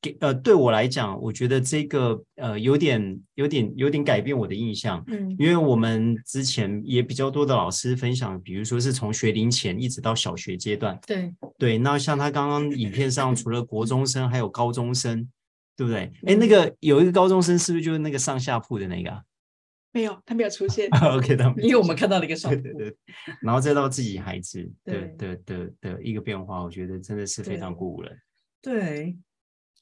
[0.00, 15.28] 给呃对我来讲，我觉得这个呃有点有点有点改变我的印象，嗯，因为我们之前也比较多的老师分享，比如说是从学龄前一直到小学阶段，对对，那像他刚刚影片上除了国中生，还有高中生，
[15.76, 16.12] 对不对？
[16.26, 19.10] 哎，那个有一个高中生是不是就是那个上下铺的那个？
[19.92, 20.90] 没有，他没有出现。
[21.00, 22.96] OK，他因为我们看到了一个上对对对，
[23.40, 28.14] 然后再到自己孩子的对的的的一个变化，我觉得真的是非常鼓舞人。
[28.60, 29.16] 对，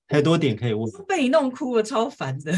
[0.08, 0.90] 还有多点可以问。
[1.06, 2.52] 被你弄哭了，超烦的。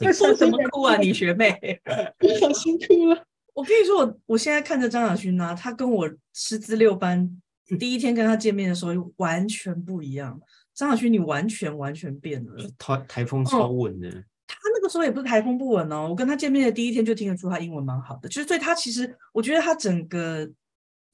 [0.00, 1.80] 你说什么哭啊，你学妹？
[2.18, 3.24] 不小心哭了。
[3.54, 7.30] 我跟你说，我我现在看着张雅薰啊，他跟我师资六班
[7.78, 10.40] 第一天跟他见面的时候完全不一样。
[10.74, 12.52] 张雅薰，你完全完全变了。
[12.78, 14.08] 台台风超稳的。
[14.08, 14.24] 嗯
[14.54, 20.46] 他那个时候也不是台风不稳哦，我跟他见面的第一天就听得出他英文蛮好的，就是对他其实我觉得他整个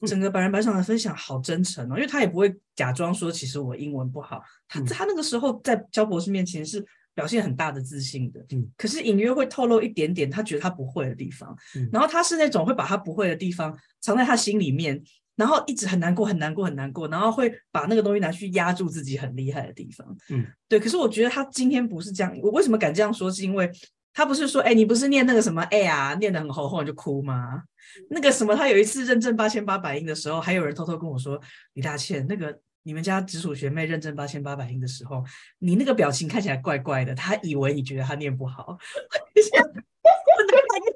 [0.07, 6.85] 整个百人百场的分享好真诚哦，因为他也不会假装说其实我英文不好，他他那个时候在焦博士面前是
[7.15, 15.03] 表现很大的自信的，嗯，可是隐约会透露一点点他觉得他不会的地方，嗯，然后他是那种会把他不会的地方藏在他心里面。
[15.39, 20.05] 然后一直很难过，很难过，很难过，然后会把那个东西拿去压住自己很厉害的地方。
[20.31, 20.81] 嗯，对。
[20.81, 22.37] 可是我觉得他今天不是这样。
[22.43, 23.31] 我为什么敢这样说？
[23.31, 23.71] 是因为
[24.19, 27.63] 他不是说，哎，你不是念那个什么哎呀，念得很厚厚你就哭吗？
[28.11, 31.41] 那个什么，他有一次认证八千八百音的时候，还有人偷偷跟我说，
[31.75, 35.23] 李大倩，那个你们家直属学妹认证八千八百音的时候，
[35.61, 38.77] 你那个表情看起来怪怪的，他以为你觉得他念不好。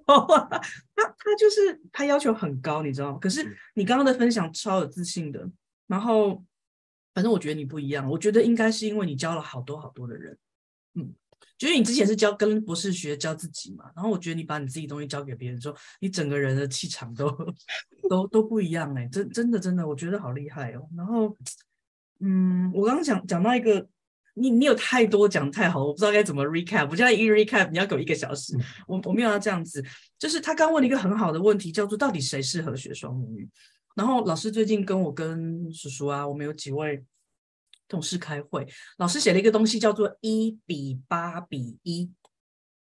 [0.08, 0.48] 有啊，
[0.96, 3.18] 他他就是他要求很高，你知道吗？
[3.20, 5.48] 可是你刚刚的分享超有自信的，
[5.86, 6.42] 然后
[7.14, 10.38] 反正我觉得你不一样，我觉得应该是因为你教了好多好多的人，嗯，
[11.62, 17.30] 就是你之前是教跟博士学教自己嘛，然后我觉得你把你自己东西教给别人之后，你整个人的气场都
[18.10, 20.88] 都都不一样哎、欸，真真的真的，我觉得好厉害哦。
[20.96, 21.36] 然后，
[22.18, 23.86] 嗯，我刚刚讲讲到一个。
[24.34, 26.88] 你你有太多讲太好，我不知道该怎么 recap。
[26.88, 28.56] 我现在一 recap，你要给我一个小时。
[28.88, 29.84] 我我没有要这样子，
[30.18, 33.46] 就是他刚问了一个很好的问题，叫做到底谁适合学双母语？
[33.94, 37.04] 然后老师最近跟我跟叔叔啊，我们有几位
[37.92, 38.66] 同事开会，
[38.98, 42.10] 老师写了一个东西叫做一比八比一，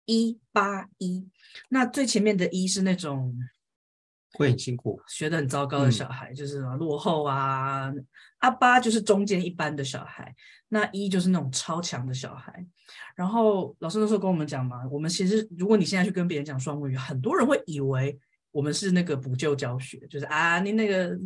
[0.04, 1.28] 一八一。
[1.70, 3.34] 那最前面的一是那种。
[4.34, 7.92] 会很辛苦，学的很糟糕的小孩，嗯、就是落后啊。
[8.38, 10.34] 阿八就是中间一般的小孩，
[10.68, 12.66] 那一就是那种超强的小孩。
[13.14, 18.18] 然后老师那时候跟我们讲嘛，我们其实如果你现在去跟别人讲双母语，很多人会以为
[18.52, 21.18] 我们是那个补救教学，就是啊，你那个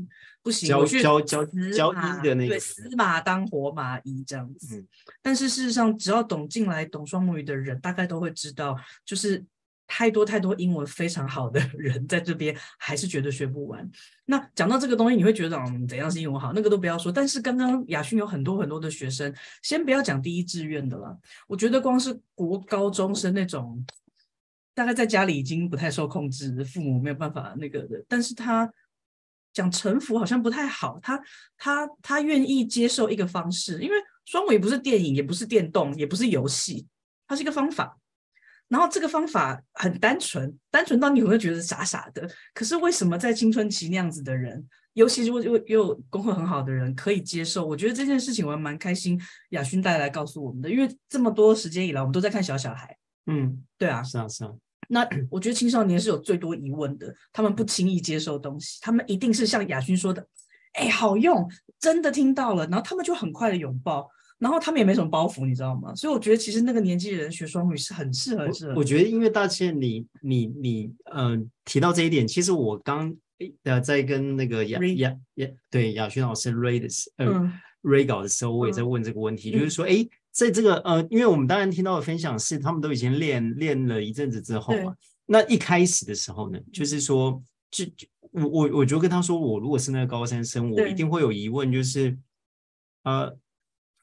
[0.43, 4.79] 不行，教我去教教教一的那个，对，死马当活马医这样子。
[4.79, 4.87] 嗯、
[5.21, 9.45] 但是事实上，只要懂进来懂双母语的人，大概都会知道，就是。
[9.89, 13.89] 太多太多英文非常好的人在这边，还是觉得学不完。
[14.25, 16.53] 那讲到这个东西，你会觉得嗯，怎样是英文好？
[16.53, 17.13] 那个都不要说。
[17.13, 21.17] 但是刚刚雅薰有很多很多的学生，先不要讲第一志愿的了。
[21.47, 23.87] 我觉得光是国高中生那种，
[24.77, 28.05] 大概在家里已经不太受控制，父母没有办法那个的。
[28.07, 28.71] 但是他
[29.55, 31.01] 讲臣服好像不太好。
[31.03, 31.19] 他
[31.57, 33.97] 他他愿意接受一个方式，因为
[34.27, 36.87] 双尾不是电影，也不是电动，也不是游戏，
[37.27, 37.99] 它是一个方法。
[38.69, 42.29] 然后这个方法很单纯，单纯到你会觉得傻傻的。
[42.53, 44.63] 可是为什么在青春期那样子的人，
[44.93, 47.65] 尤其是又又又功课很好的人可以接受？
[47.65, 49.19] 我觉得这件事情我还蛮开心，
[49.51, 50.69] 雅勋带来告诉我们的。
[50.69, 52.95] 因为这么多时间以来，我们都在看小小孩。
[53.27, 54.51] 嗯，对啊，是啊，是啊。
[54.89, 60.27] 那 我觉得青少年是有最多疑问的，他们不轻易接受东西，他们一定是像雅薰说的，
[60.75, 64.09] 哎，好用，真的听到了，然后他们就很快的拥抱。
[64.39, 65.95] 然后他们也没什么包袱，你知道吗？
[65.95, 68.75] 所以我觉得其实那个年纪的人学双语是很适合，很适合。
[68.75, 73.17] 我觉得因为大倩，你你你嗯、呃、提到这一点，其实我刚
[73.63, 77.51] 呃在跟那个亚亚亚对亚勋老师 read 的时呃、嗯、
[77.83, 80.07] read 稿的时候，我也在问这个问题，嗯、就是说哎，
[80.37, 92.17] 在这个呃，因为我们当然听到的分享是他们都已经练练了一阵子之后嘛，那一开始的时候呢，就是说就就我我我就跟他说，我如果是那个高三生，我一定会有疑问，就是
[93.05, 93.37] 呃。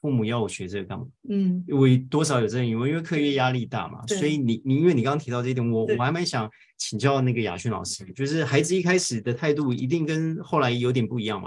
[0.04, 1.06] 父母要我学这个干嘛？
[1.30, 11.40] 嗯，我多少有这个疑问，因为课业压力大嘛，所以你你因为你刚刚提到这一点，我我还蛮想请教那个雅轩老师，就是孩子一开始的态度一定跟后来有点不一样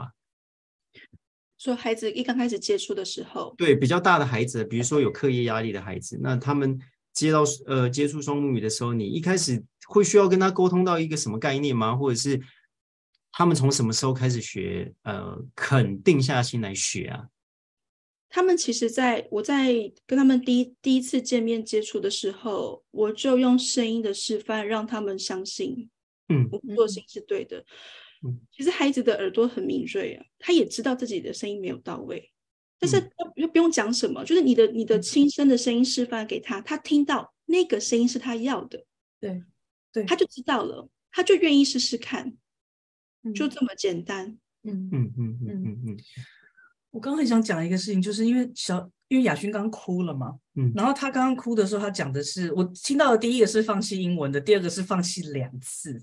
[1.58, 1.60] 吗？
[1.60, 6.80] 说孩子一刚开始接触的时候，对比较大的孩子，比如说有课业压力的孩子，那他们
[7.14, 11.95] 接到呃接触双母语的时候，你一开始会需要跟他沟通到一个什么概念吗？
[11.95, 12.39] 或者是
[13.32, 14.93] 他们从什么时候开始学？
[15.03, 17.28] 呃，肯定下心来学啊？
[18.30, 19.74] 他们其实在我在
[20.05, 25.89] 跟他们第一第一次见面接触的时候，我就用声音的示范让他们相信，
[26.28, 27.60] 嗯，我做声音是对的。
[27.60, 27.64] 嗯，
[28.51, 32.32] 其实孩子的耳朵很敏锐啊，他也知道自己的声音没有到位，
[32.80, 38.86] 但是又不用讲什么，就是你的你的亲身的声音示范给他，他听到那个声音是他要的，
[39.20, 39.43] 对，
[39.91, 42.36] 对，他就知道了，他就愿意试试看，
[43.36, 44.38] 就这么简单。
[44.63, 44.89] 嗯。
[44.91, 45.84] 嗯嗯嗯嗯。
[45.88, 45.97] 嗯。
[46.91, 56.01] 我刚刚很想讲一个事情，就是因为小，因为亚勋刚哭了嘛，嗯，然后他刚刚哭的时候，他讲的是我听到的第一个是放弃英文的，第二个是放弃两次，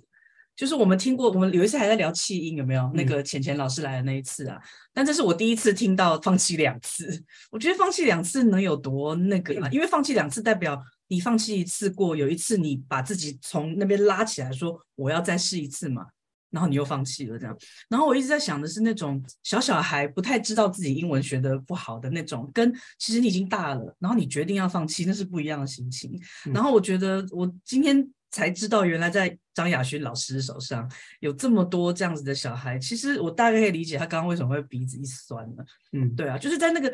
[0.57, 2.83] 就是我们听过，我们有一次还在聊弃音，有没有？
[2.83, 4.61] 嗯、那个浅浅老师来的那一次啊，
[4.93, 9.69] 但这是我第一次听到放弃两次，我觉得放弃两次能有多那个啊？
[9.71, 16.07] 因为放弃两次代表你放弃一次过，有一次你把自己从那边拉起来，说我要再试一次嘛。
[16.51, 17.59] 然后你又放弃了，这样。
[17.89, 26.17] 然后我一直在想的是那种小小孩不太知道自己英文学得不好的那种，跟其实你已经大了，然后你决定要放弃，那是不一样的心情。
[26.53, 32.76] 然后我觉得我今天才知道，原来在张亚勋老师手上有这么多这样子的小孩。
[32.76, 35.64] 其实我大概可以理解他刚刚为什么会鼻子一酸了？
[35.93, 36.93] 嗯，对啊，就是在那个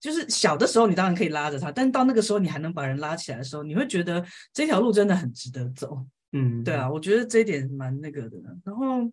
[0.00, 4.24] 就是小的时候，你当然可以拉着他，但到那个时候你还能把人拉起来的时候，你会觉得
[4.54, 6.06] 这条路真的很值得走。
[6.32, 8.38] 嗯，对啊，我觉得这一点蛮那个的。
[8.64, 9.12] 然后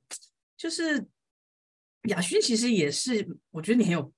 [0.55, 1.05] 就是
[2.03, 4.13] 雅勋其实也是，我觉得你很有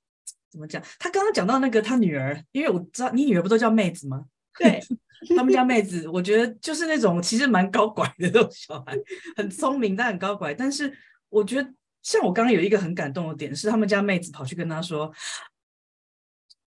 [0.51, 0.80] 怎么讲？
[0.99, 4.26] 他刚刚讲到那个他女儿，因为我知道你女儿不都叫妹子吗？
[4.60, 4.82] 对，
[5.36, 8.97] 他们家妹子，我觉得就是那种其实蛮高拐的那种小孩，
[9.36, 10.53] 很聪明但很高拐。
[10.53, 10.91] 但是
[11.30, 15.12] 我觉得像我刚刚有一个很感动的点是，他们家妹子跑去跟他说。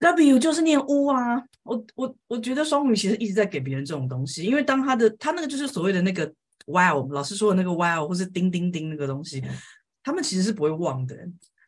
[0.00, 6.32] W 就是念乌啊，我我我觉得双母语其实一直在给别人这种东西，因为当他的他那个就是所谓的那个
[6.66, 9.42] wow，老师说的那个 wow，或是叮叮叮那个东西，
[10.04, 11.16] 他们其实是不会忘的。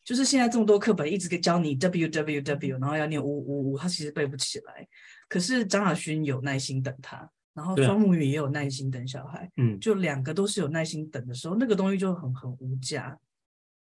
[0.04, 4.86] 就是现在这么多课本一直给教你 W W W，然后要念乌乌乌，他其实背不起来。
[5.30, 13.18] 可是张亚勋有耐心等他，然后双母语也有耐心等小孩，嗯，就两个都是有耐心等的时候，那个东西就很很无价。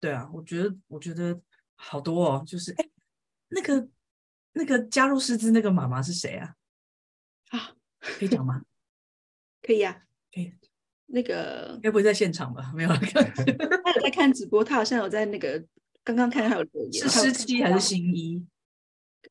[0.01, 1.39] 对啊，我觉得我觉得
[1.75, 2.85] 好多哦，就是哎
[3.47, 3.87] 那个。
[4.57, 6.55] 那个加入师资那个妈妈是谁啊？
[7.49, 8.61] 啊，可以讲吗？
[9.61, 10.53] 可以啊，可以。
[11.07, 12.71] 那个该不会在现场吧？
[12.73, 15.61] 没有，他有在看直播，他好像有在那个
[16.05, 17.03] 刚刚看他有留言。
[17.03, 18.47] 是师七还是新一？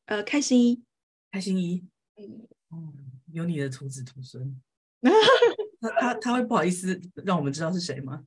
[0.05, 0.83] 呃，开心一，
[1.31, 1.83] 开心一。
[2.17, 2.93] 嗯，哦，
[3.31, 4.59] 有你的徒子徒孙。
[5.81, 8.23] 他他他会不好意思让我们知道是谁吗？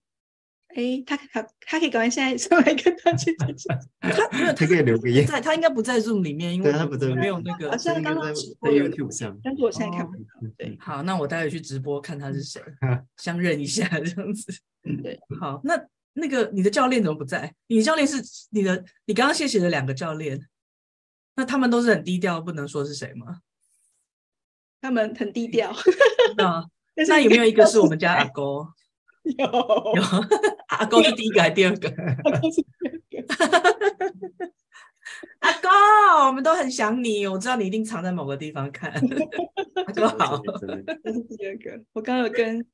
[0.77, 3.81] 哎，他他他可以赶快现在上来跟他去讲讲。
[4.01, 5.27] 他没有，他可以留个言。
[5.27, 7.77] 在，他应该不在 Zoom 里面，因为他不在，没有那个。
[7.79, 10.25] 现在刚刚在 YouTube 上，但是我现在看不到。
[10.57, 12.63] 对，好，那我待会去直播看他是谁，
[13.17, 14.53] 相认一下这样子。
[15.03, 15.83] 对，好，那
[16.13, 17.53] 那个你的教练怎么不在？
[17.67, 20.47] 你的教练是你的，你刚刚谢谢的两个教练，
[21.35, 23.41] 那他们都是很低调，不能说是谁吗？
[24.81, 25.73] 他们很低调。
[26.37, 26.65] 那
[27.09, 28.43] 那有没有一个是我们家阿哥？
[29.37, 30.03] 有有，
[30.69, 31.89] 阿公是第一个还是第二个？
[32.25, 33.35] 阿公是第二个。
[35.41, 35.71] 阿公，
[36.29, 38.91] 我们都很想你，我知道你一定藏在某个地方看。
[38.93, 40.41] 阿公好，
[41.05, 41.83] 这是第二个。
[41.93, 42.65] 我刚有跟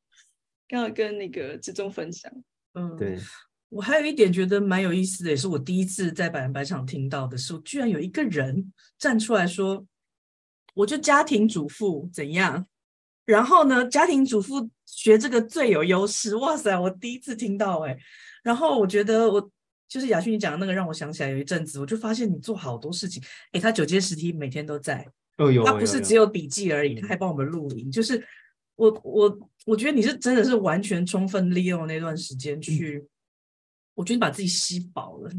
[0.69, 2.31] 刚有跟那个志忠分享。
[2.75, 3.19] 嗯，对。
[3.71, 9.85] 我还有一点觉得蛮有意思的，也是我第一次在百人百场听到的是，居然有一个人站出来说
[10.75, 12.67] ：“我就家庭主妇怎样？”
[13.25, 16.37] 然后呢，家庭主妇学这个最有优势。
[16.37, 17.97] 哇塞，我第一次听到哎。
[18.43, 19.51] 然后我觉得我
[19.89, 23.23] 就是雅勋你讲的那个，让我想起来有一阵子，我就发现你做好多事情。
[23.53, 25.09] 哎，他九阶十梯每天都在，
[25.39, 27.91] 哦有，他不是只有笔记而已，他还帮我们录音。
[27.91, 28.23] 就是
[28.77, 33.09] 我我我觉得你是真的是完全充分利用那段时间去，嗯、
[33.95, 35.31] 我觉得你把自己吸饱了。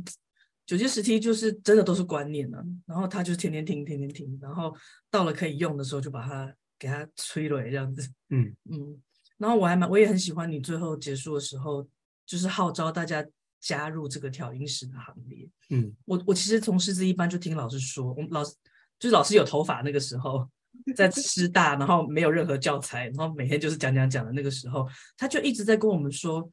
[0.66, 4.76] 九阶十梯就是真的都是观念呢、啊，然后他就天天听，天天听，然后
[5.12, 8.10] 到了可以用的时候就把它给它催了这样子。
[8.30, 9.00] 嗯 嗯，
[9.38, 11.88] 然后我还蛮我也很喜欢你最后结束的时候，
[12.26, 13.24] 就是号召大家
[13.60, 15.48] 加入这个调音师的行列。
[15.70, 18.56] 嗯，我我其实从师资一班就听老师说，我们老师
[18.98, 20.50] 就是老师有头发那个时候，
[20.96, 26.50] 在师大，然后没有任何教材，然后每天就是讲讲讲的那个时候，他就一直在跟我们说，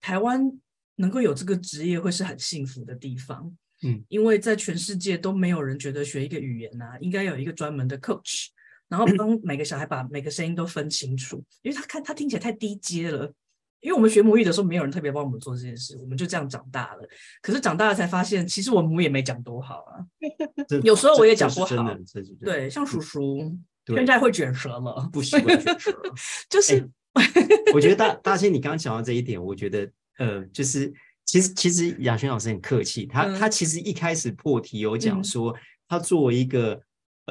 [0.00, 0.50] 台湾。
[0.96, 3.52] 能够有这个职业会是很幸福的地方，
[3.84, 8.46] 嗯，因为在全世界都没有人觉得学一个语言啊，应该有一个专门的 coach，
[8.88, 13.32] 然后帮每个小孩把每个声音都分清楚，因为他看他听起来太低阶了。
[13.80, 17.08] 因为我们学母语的时候，没有人特别帮我们做这件事，我们就这样长大了。
[17.40, 19.98] 可是长大了才发现，其实我母语也没讲多好啊，
[20.84, 21.98] 有时候我也讲不好，
[22.44, 23.52] 对，像叔叔
[23.86, 25.90] 现在会卷舌了，不习惯卷舌，
[26.48, 29.90] 就是、欸、我觉得大大仙，你刚刚讲到这一点，我觉得。
[30.18, 30.92] 呃，就是
[31.24, 35.54] 其实其实雅轩老师很客气，他、嗯、他其实一开始破题有讲说，
[35.88, 36.80] 他作为一个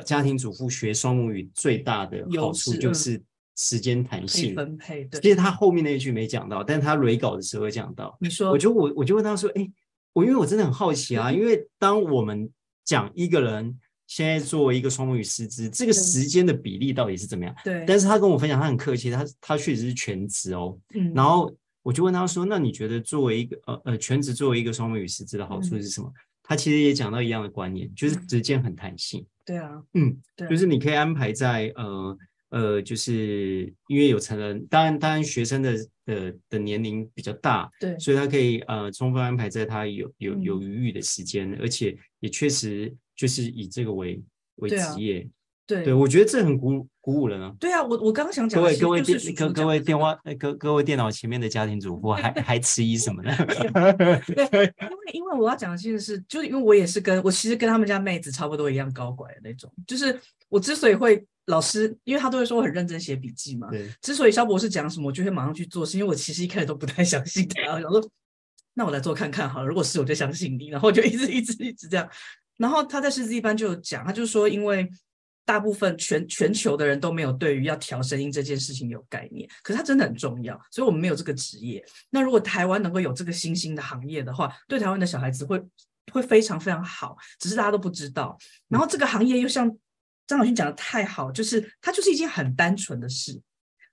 [0.05, 3.21] 家庭主妇学双母语最大的好处就是
[3.55, 5.03] 时间弹性分配。
[5.05, 8.17] 对，其实他后面那一句没讲到，但是他蕊稿的时候会讲到。
[8.19, 9.69] 你说，我就我我就问他说，哎，
[10.13, 12.49] 我因为我真的很好奇啊，嗯、因为当我们
[12.83, 13.77] 讲一个人
[14.07, 17.53] 现在作为一个双母语师资，这个时间的比例到底是怎么样？
[17.63, 21.53] 对，但是他跟我分享，他很客气，他他确实是全职哦，嗯，然后。
[21.83, 29.25] 我就问他说：“那你觉得作为一个呃呃全职作为一个双母语师资的好处是什么？”嗯、他其实也讲到一样的观念，就是时间很弹性。
[29.45, 32.17] 对啊，嗯，对啊，就是你可以安排在呃
[32.49, 35.75] 呃，就是因为有成人，当然当然学生的
[36.05, 44.21] 的的年龄比较大，对，所以他可以呃充分安排在他有有有余裕的时间，嗯，而且也确实就是以这个为
[44.57, 45.27] 为职业。
[45.67, 47.53] 对，对，我觉得这很鼓鼓舞人啊。
[47.59, 53.31] 对啊，我我刚刚想讲，各位各位电各各位电话各各位电脑前面的家庭主妇还还迟疑什么呢？
[54.27, 54.45] 对，
[54.81, 63.69] 因为因为我要讲的其实是，就是因为我也是跟我其实跟他们家妹子差不多一样高拐的那种，就是我之所以会老师，因为他都会说我很认真写笔记嘛。
[63.69, 63.89] 对。
[64.01, 68.05] 之所以肖博士讲什么，我就会马上去做，是因为我其实一开始都不太相信他，我想说
[68.73, 72.09] 那我来做看看好了，如果是我就相信你，然后就一直一直一直这样。
[72.57, 74.89] 然后他在师资一班就有讲，他就说因为。
[75.43, 81.83] 大部分全全球的人都没有对于要调声音这件事情有概念，可是它真的很重要，所以我们没有这个职业。
[82.09, 85.61] 那如果台湾能够有这个新兴的行业的话，对台湾的小孩子会
[86.13, 88.37] 会非常非常好，只是大家都不知道。
[88.69, 89.69] 然后这个行业又像
[90.27, 93.41] 张雅薰讲的太好，就是它就是一件很单纯的事，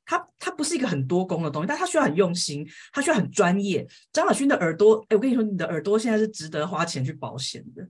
[0.04, 3.84] 它它不是一个很多功的东西，但它需要很用心，它需要很专业。
[4.12, 7.88] 张雅薰的耳朵，哎，我跟你说，你的耳朵现在是值得花钱去保险的，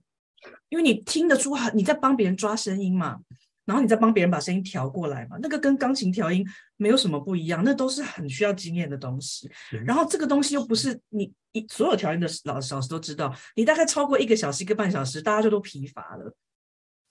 [0.69, 3.19] 因为你听得出你在帮别人抓声音嘛。
[3.69, 6.43] 然后你再帮别人把声音调过来嘛，那个跟钢琴调音
[6.75, 9.47] 没有什么不一样，那都是很需要经验的东西。
[9.85, 16.35] 然后这个东西又不是你一所有调音的老师老师都知道，你大概超过一个小时一个半小时，大家就都疲乏了。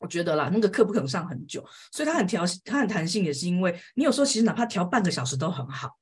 [0.01, 5.97] 我觉得啦，那个课不可能上很久，所以它很调，它很弹性，也是因为你有时候其实哪怕调半个小时都很好。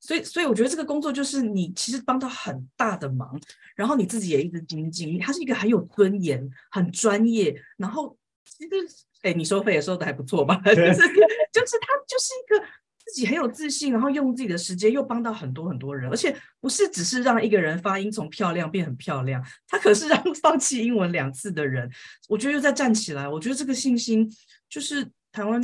[0.00, 3.40] 所以，所以我觉得这个工作就是你其实帮到很大的忙，
[3.74, 9.04] 然后你自己也一直精进，它是一个很有尊严、很专业，然后其实。
[9.24, 10.54] 哎，你收费也收的还不错吧？
[10.62, 12.62] 就是就是他就是一个
[12.98, 21.90] 自己很有自信，然后用自己的时间又帮到很多很多人，而且不是只是让一个人发音从漂亮变很漂亮，他可是让放弃英文两次的人，
[22.28, 23.26] 我觉得又在站起来。
[23.26, 24.30] 我觉得这个信心
[24.68, 25.58] 就是台湾，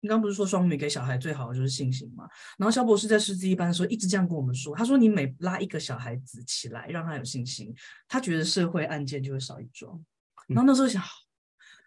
[0.00, 2.28] 你刚刚不是说双语给小孩最好的就是信心嘛？
[2.58, 7.72] 然后肖博士在师资一班的时候一直这样跟我们说，他说你每拉一个小孩子起来，让他有信心，
[8.08, 10.04] 他觉得社会案件就会少一桩。
[10.48, 11.00] 然后那时候想。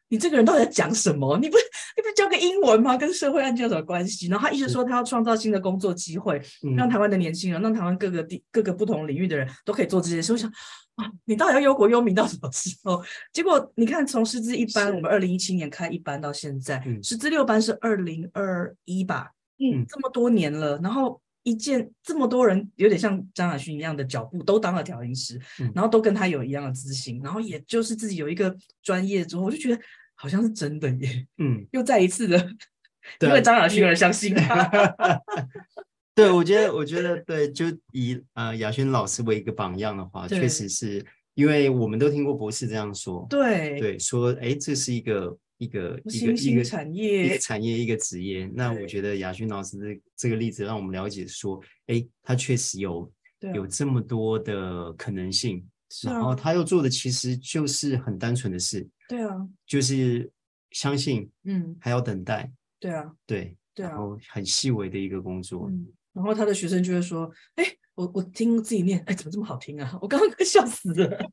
[0.10, 1.38] 你这个人到底在讲什么？
[1.38, 1.56] 你不
[1.96, 2.98] 你不教个英文吗？
[2.98, 4.28] 跟社会案件有什么关系？
[4.28, 6.42] 然后他一直说他要创造新的工作机会，
[6.76, 10.34] 让台湾的年轻人，让台湾各个地各个不同领域的人都可以做这件事。
[10.34, 10.50] 我想
[10.96, 13.04] 啊，你到底要忧国忧民到什么时候？
[13.32, 19.32] 结果你看，从师资一班，我们二零一七年开一班到现在，师资六班是二零二一吧？
[19.60, 21.22] 嗯，这么多年了，然后。
[21.44, 29.82] 一件这么多人有点像张雅勋一样的脚步，都当了调音师，嗯，然后都跟他有一样的自信，然后也就是自己有一个专业之后，我就觉得
[30.16, 32.38] 好像是真的耶，嗯， 又再一次的
[33.22, 34.70] 因为张雅薰而相信他。
[36.14, 45.38] 对，我觉得，我觉得对，就以呃雅轩老师为一个榜样的话，确实是因为我们都听过博士这样说，对对，说哎，这是一个。
[45.60, 48.50] 一个一个一个产业，一个产业，一个职业。
[48.56, 53.12] 那我觉得雅勋老师这这个例子让我们了解说，哎，他确实有
[53.54, 55.64] 有这么多的可能性，
[56.04, 59.36] 然后他又做的其实就是很单纯的事，对啊，
[59.68, 60.32] 就是
[60.72, 62.50] 相信，嗯，还要等待，
[62.80, 65.70] 对啊，对，对啊，然后很细微的一个工作，
[66.14, 70.00] 然后他的学生就会说，哎，我我听自己念，哎，怎么这么好听啊？
[70.02, 71.32] 我刚刚快笑死了。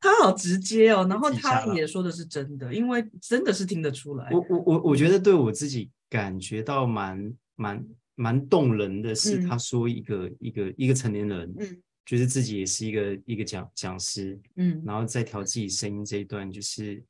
[0.00, 4.30] 他好直接哦，然后他也说的是真的，因为真的是听得出来。
[4.30, 7.84] 我我我我觉得对我自己感觉到蛮蛮
[8.14, 17.02] 蛮动人的是，他说一个、嗯、一个一个成年人，嗯，就是自己也是一个一个讲讲师，嗯，然后在调自己声音这一段，就是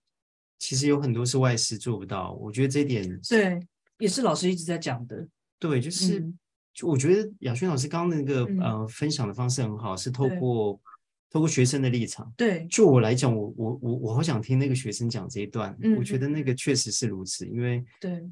[0.59, 2.33] 其实有很多是外师做不到。
[2.41, 3.61] 我觉得这一点对，
[3.99, 5.29] 也是老师一直在讲的。
[5.59, 6.39] 对，就是、嗯、
[6.73, 10.81] 就我觉得雅轩老师刚刚那个、嗯、呃分享的方式很好，是透过。
[11.31, 15.77] 透过学生的立场，对，就我来讲，我我我我好想听那个学生讲这一段。
[15.83, 18.27] 嗯，我觉得那个确实是如此，因为对，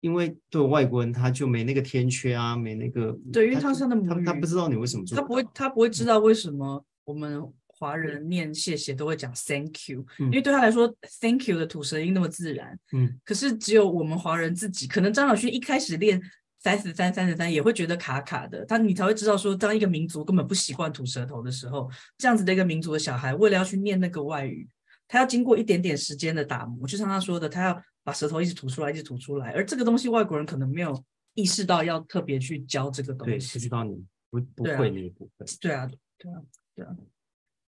[0.00, 16.20] 因为对外国人他就没那个天缺啊，没那个对，因为他是他的母语，他他不知道你为什么做，他不会他不会知道为什么我们华人念谢谢都会讲 thank you，嗯，因为对他来说 thank you 的吐舌音那么自然，嗯，可是只有我们华人自己，可能张小薰一开始练。
[16.62, 24.68] 三十三，三十三也会觉得卡卡的，他你才会知道说，当一个民族根本不习惯吐舌头的时候，这样子的一个民族的小孩，为了要去念那个外语，
[25.08, 31.04] 他要经过一点点时间的打磨，就像他说的，他要把舌头一直吐出来，一直吐出来，而这个东西外国人可能没有
[31.34, 36.42] 意识到要特别去教这个东西，不知道你不不会那一部分，对啊，对啊，
[36.76, 36.96] 对啊，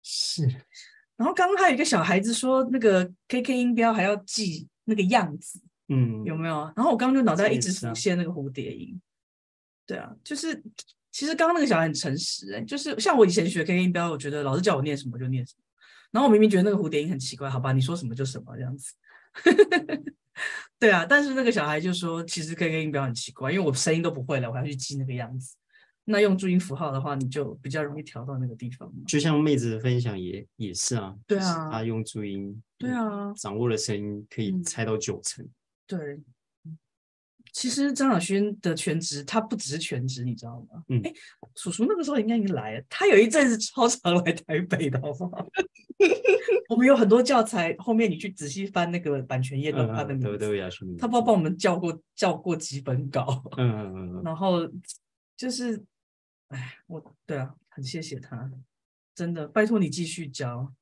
[0.01, 0.43] 是。
[1.15, 5.61] 然后刚刚还有一个小孩子说，那个 KK 音标还要记那个样子。
[5.89, 6.71] 嗯，有没有？
[6.75, 8.99] 然后我刚刚就脑袋一直浮现那个蝴蝶音，
[9.85, 10.63] 对啊，就是
[11.11, 15.63] 其实刚刚那个小孩很诚实哎、欸，就是像我以前学 KK 音标，我觉得老师叫我念什么就念什么，
[16.11, 18.93] 然后我明明觉得那个蝴蝶音很奇怪，好吧，你说什么就什么这样子，
[20.79, 25.55] 对啊，但是那个小孩就说，其实 KK 音标很奇怪，因为我声音都不会了，我还要去记那个样子。
[26.05, 28.91] 那用注音符号的话，你就比较容易调到那个地方。
[29.07, 35.45] 就像妹子的分享也也是啊，对啊，她用注音，对啊，掌握了声音可以猜到九成。
[35.45, 35.51] 嗯
[35.97, 36.19] 对，
[37.51, 40.83] 其实张小萱的全职，他不只是全职，你知道吗？
[40.89, 41.13] 嗯，哎，
[41.55, 45.47] 叔叔那个时候应该已经来了，他有一阵子超常来台北的，好不好？
[46.69, 50.37] 我们有很多教材，后面你去仔细翻那个版权页的他的名字，都
[50.97, 54.67] 他不知道帮我们校过校过几本稿，嗯嗯嗯，然后
[55.37, 55.83] 就是，
[56.47, 58.51] 哎，我对啊，很谢谢他，
[59.13, 60.73] 真的，拜托你继续教，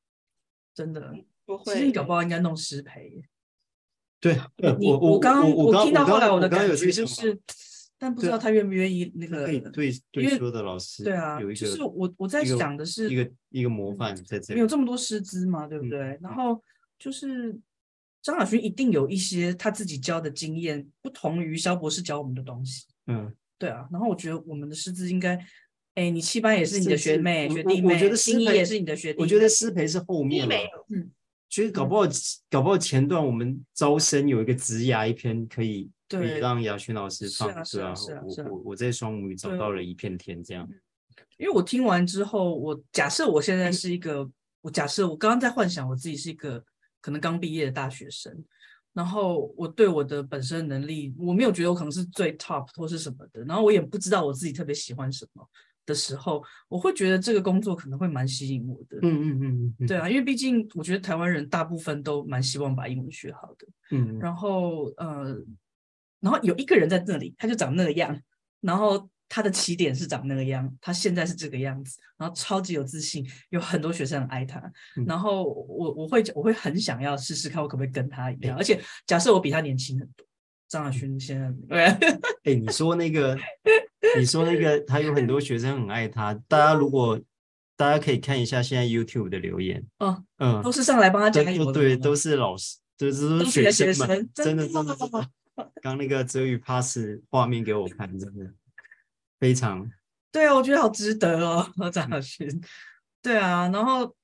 [0.73, 1.13] 真的
[1.45, 3.25] 不会，其实你搞不好应该弄失培。
[4.21, 4.37] 对，
[4.79, 7.37] 我我刚我听到后来我的感觉就是，
[7.97, 16.19] 但不知道他愿不愿意那个对对说的老师对啊，就是我我在想的是一个一个模范在这里，没有这么多师资嘛，对不对？
[16.21, 16.61] 然后
[16.99, 17.57] 就是
[18.21, 22.85] 张小薰一定有一些他自己教的经验，不同于肖博士教我们的东西。
[23.07, 23.87] 嗯，对啊。
[23.91, 25.35] 然后我觉得我们的师资应该，
[25.95, 30.55] 哎，你七班也是你的学妹学弟妹，我觉得师培也是你的学弟，我觉得师培是后面了，
[30.89, 31.09] 嗯。
[31.51, 32.11] 其实搞不好，嗯、
[32.49, 37.93] 搞不好前段我们招生有一个职涯一篇可以，可以让雅轩老师放，对啊，
[38.25, 40.67] 我我我在双母语找到了一片天，这样。
[41.37, 44.33] 因为我听完之后，我假设我现在是一个，嗯、
[44.63, 46.63] 我假设我刚刚在幻想我自己是一个
[47.01, 48.33] 可能刚毕业的大学生，
[48.93, 55.45] 然后我对我的本身能力，我没有觉得我可能是最 top 或是什么的，然后我也不知道我自己特别喜欢什么。
[55.91, 58.97] 的时候，我会觉得这个工作可能会蛮吸引我的。
[59.01, 63.67] 嗯嗯嗯嗯，对啊，因为毕竟我觉得台湾人大部分都蛮希望把英文学好的。
[63.91, 65.37] 嗯，然后呃，
[66.21, 68.17] 然后有一个人在那里，他就长那个样，
[68.61, 74.59] 然后他的起点是长那个样，他现在是这个样子，然后超级有自信，有很多学生很爱他。
[74.97, 78.55] 嗯、然后我我会我会很想要试试看，我可不可以跟他一样？
[78.55, 80.25] 嗯、而且假设我比他年轻很多，
[80.69, 83.37] 张亚勋先生，对，哎，你说那个。
[84.17, 87.19] 你说那个他有很多学生很爱他， 大家如果
[87.77, 94.67] 大家可以看一下现在 YouTube 的留言，嗯嗯，都是上来帮他讲的，对，都是老师，都是学生们，真的。
[94.67, 95.29] 真的真的。
[95.81, 96.97] 刚那个泽宇 pass
[97.29, 98.51] 画面给我看，真的。
[99.39, 99.89] 非常，
[100.31, 102.47] 对啊，我觉得好值得哦，张老师，
[103.21, 104.15] 对啊，然后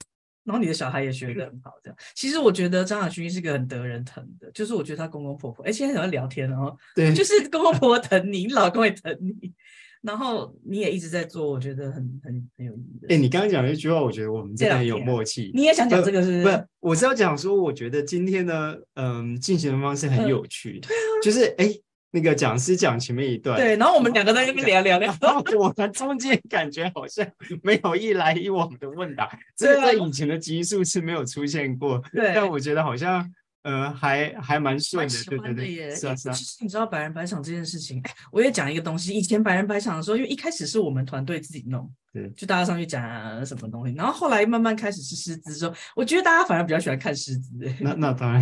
[0.48, 9.54] 然后你的小孩也学得很好，这样，其实我觉得张雅君是一个很得人疼的，就是我觉得他公公婆婆，哎，现在想要聊天哦， 对，就是公公婆婆疼你，你老公也疼你。
[10.00, 13.14] 然后你也一直在做，我觉得很很很有意义的。
[13.14, 15.52] 哎，你刚刚讲的一句话，我觉得我们真的很有默契。
[15.56, 16.68] 你也想讲这个是不是？
[16.80, 20.80] 我是要讲说，我觉得今天的嗯进行的方式很有趣。
[20.80, 21.70] 对啊，就是哎，
[22.18, 27.24] 那个讲师讲前面一段，对，然后我们两个在那边聊聊聊，然后我们中间感觉好像
[27.62, 32.02] 没有一来一往的问答，这个在以前的集数是没有出现过。
[32.12, 33.32] 对，但我觉得好像。
[33.68, 36.32] 呃，还还蛮顺的，对对对，是啊是啊。
[36.32, 39.14] 其实你知道百人百场这件事情，哎，我也讲一个东西。
[39.14, 47.78] 以前百人百场的时候，因为一开始是我们团队自己弄，对，就大家上去讲什么东西，然后后来慢慢开始是师资之后，我觉得大家反而比较喜欢看师资、欸。
[47.82, 48.42] 那那当然，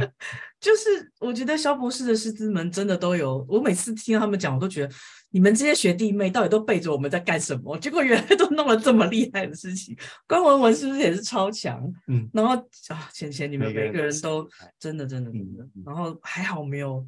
[0.58, 4.94] 就是我觉得肖博士的师资们真的都有，我每次听他们讲，我都觉得
[5.32, 7.76] 你们这些学弟妹到底都背着我们在干什么？
[7.78, 9.96] 结果原来都弄了这么厉害的事情。
[10.28, 11.82] 关文文是不是也是超强？
[12.06, 12.54] 嗯，然后
[12.88, 17.04] 啊，浅浅你们每个人都真的真的真的，然后还好没有。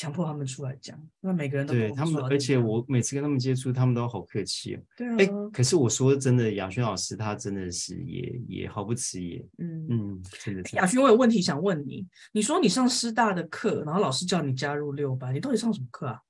[0.00, 4.80] 强迫他们出来讲，那每个人都对他们，而且我每次跟他们接触，他们都好客气哦。
[4.96, 9.44] 对啊，哎，可是我说真的，雅轩老师他真的是也也毫不迟疑。
[9.58, 10.62] 嗯嗯，真的。
[10.74, 16.20] 雅轩，我有问题想问你，你说你上师大的课，然后老师叫你加入六班，你到底上什么课啊？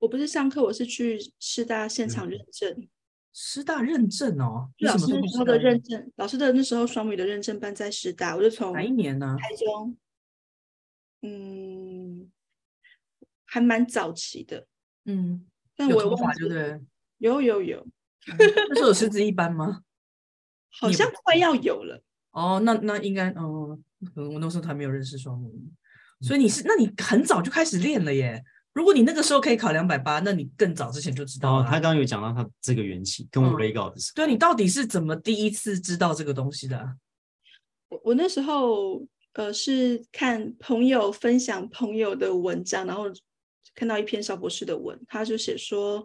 [0.00, 2.72] 我不是上课，我是去师大现场认证。
[2.72, 2.88] 嗯、
[3.32, 9.36] 师大认证哦，老师那时候的认证，老师的那时候双语的认证班在师大，我就从哪一年呢？
[9.38, 9.96] 台中。
[11.22, 12.30] 嗯。
[13.52, 14.64] 还蛮早期的，
[15.06, 15.44] 嗯，
[15.74, 16.80] 但我有对不对？
[17.18, 17.84] 有有有，
[18.38, 19.82] 那时候有师资一班吗？
[20.70, 22.00] 好像快要有了。
[22.30, 23.76] 哦，那那应该，哦，
[24.14, 25.68] 可能我那时候还没有认识双母语，
[26.24, 28.40] 所以你是，那你很早就开始练了耶。
[28.72, 31.62] 如果你那个时候可以考两百八，那你更早之前就知道了。
[31.62, 34.16] 哦，他刚刚有讲到他这个缘起，跟我雷稿的时候。
[34.16, 36.96] 对，你到底是怎么第一次知道这个东西的？
[37.88, 43.04] 我我那时候呃是看朋友分享朋友的文章，然后。
[43.72, 46.04] 看到一篇邵博士的文，他就写说，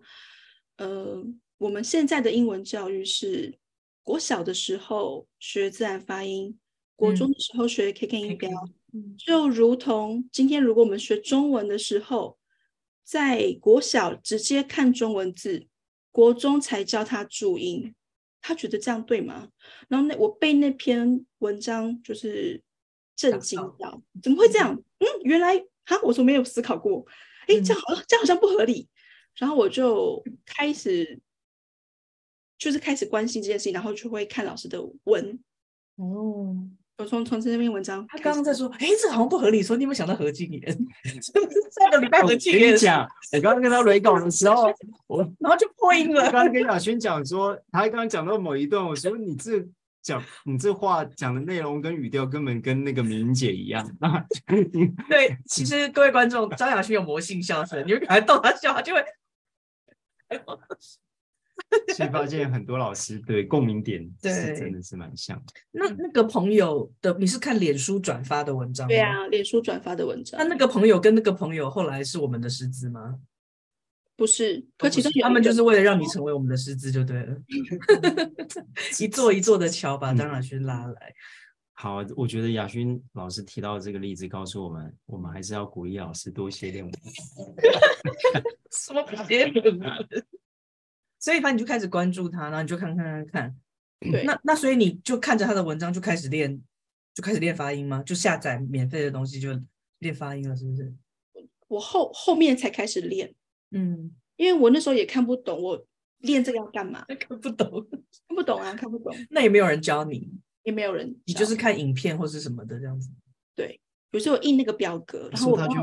[0.77, 1.21] 呃，
[1.57, 3.57] 我们现在的英文教育是
[4.03, 6.57] 国小的时候学自然发音，
[6.95, 8.51] 国中的时候学 KK 音标，
[8.93, 12.37] 嗯，就如同今天如果我们学中文的时候，
[13.05, 15.67] 在国小直接看中文字，
[16.11, 17.93] 国中才教他注音，
[18.41, 19.49] 他觉得这样对吗？
[19.87, 22.63] 然后那我被那篇文章就是
[23.15, 24.73] 震惊到，怎么会这样？
[24.97, 27.05] 嗯，原来哈，我从没有思考过。
[27.47, 28.89] 哎，这样好，这样好像不合理。
[29.35, 31.19] 然后我就开始，
[32.57, 35.39] 就是开始关心这件事情，然后就会看老师的文。
[35.97, 36.57] 哦，
[36.97, 39.61] 我从从这篇文章，他刚刚在说，哎，这好像不合理。
[39.61, 40.61] 说你有没有想到何敬言？
[41.21, 42.73] 上个礼 拜何敬言。
[42.73, 44.73] 你讲，我刚刚跟他雷稿的时候，
[45.07, 46.25] 我然后就破音了。
[46.25, 49.65] 我刚刚跟雅轩讲说，他刚刚讲到某一段，我说你这。
[50.05, 54.23] 讲你这话讲的内容跟语调根本跟那个明姐一样啊！
[55.09, 59.03] 对，其实各位观众，张雅轩有魔性笑声，你们还逗他笑，他就会。
[61.89, 65.41] 其实发现很多老师对共鸣点 是真的是蛮像。
[65.71, 68.89] 那那个朋友的，你是看脸书转发的文章吗？
[68.89, 70.39] 对啊，脸书转发的文章。
[70.39, 73.19] 那那个朋友跟那个朋友后来是我们的师资吗？
[74.17, 77.35] 不是，可其实他们就是为了让你成为我们的师资就对了，
[78.97, 80.93] 一座一座的桥把张雅勋拉来。
[80.93, 81.15] 嗯、
[81.73, 86.93] 好，我觉得雅勋老师提到这个例子，告诉我们，我们还是要鼓励老师多写点文。
[88.71, 89.51] 什么别
[91.25, 93.55] 所以，反正你就开始关注他，然后你就看看看看。
[94.11, 96.61] 对，那那所以你就看着他的文章就开始练，
[97.15, 98.03] 就开始练发音吗？
[98.03, 99.59] 就下载免费的东西就
[99.97, 100.93] 练发音了，是不是？
[101.67, 103.33] 我后后面才开始练。
[103.71, 105.83] 嗯，因为我那时候也看不懂，我
[106.19, 107.03] 练这个要干嘛？
[107.19, 107.87] 看不懂，
[108.27, 109.11] 看不懂啊，看不懂。
[109.31, 113.09] 那也没有人教你，也没有人，你就是看影片或是什么的这样子。
[113.55, 113.81] 对，
[114.15, 115.73] 有时候我印那个表格，然后我他就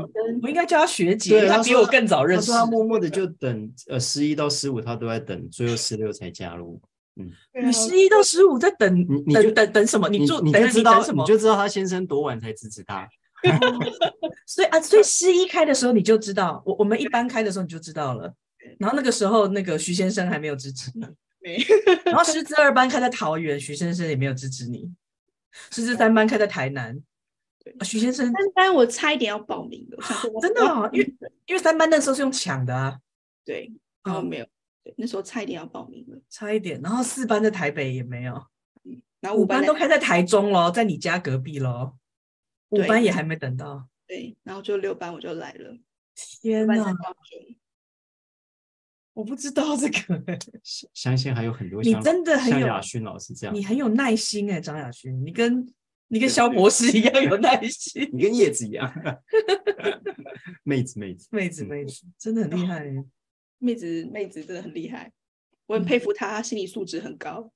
[0.41, 2.51] 我应该叫他学姐，他比我更早认识。
[2.51, 6.81] 他默默的就等，呃，十一到十五他都在等，最后十六才加入。
[7.15, 7.29] 嗯，
[7.63, 8.91] 你十一到十五在等，
[9.27, 10.09] 你就等等什么？
[10.09, 11.23] 你做你就知道什么？
[11.23, 13.07] 你就知道他先生多晚才支持他。
[14.47, 18.33] 所以啊，所以十一开的时候你就知道，我我们一般开的时候你就知道了。
[18.79, 21.05] 然后那个时候那个徐先生还没有支持你，
[21.39, 21.63] 没。
[22.05, 24.89] 然后师资二班开在桃园，徐先生也没有支持你。
[25.69, 26.97] 师资三班开在台南，
[27.83, 28.25] 徐先生。
[28.25, 29.97] 三班我差一点要报名的，
[30.41, 32.99] 真的，哦，因为因为三班那时候是用抢的啊。
[33.45, 33.71] 对，
[34.03, 34.47] 然后没有，
[34.83, 36.79] 对，那时候差一点要报名了，差一点。
[36.81, 38.33] 然后四班在台北也没有，
[39.19, 41.97] 然后五班都开在台中咯，在你家隔壁咯。
[42.69, 45.77] 五班也还没等到，对，然后就六班我就来了。
[46.41, 46.91] 天哪，
[49.13, 50.23] 我不知道这个，
[50.91, 51.83] 相信还有很多。
[51.83, 55.71] 你真的很有像雅勋老师这样，你很有耐心哎，张雅勋，你跟
[56.07, 58.93] 你跟萧博士一样有耐心，你跟叶子一样，
[60.63, 62.85] 妹子妹子妹子妹子，真的很厉害，
[63.59, 65.11] 妹子妹子真的很厉害。
[65.65, 67.49] 我很佩服他，他心理素质很高。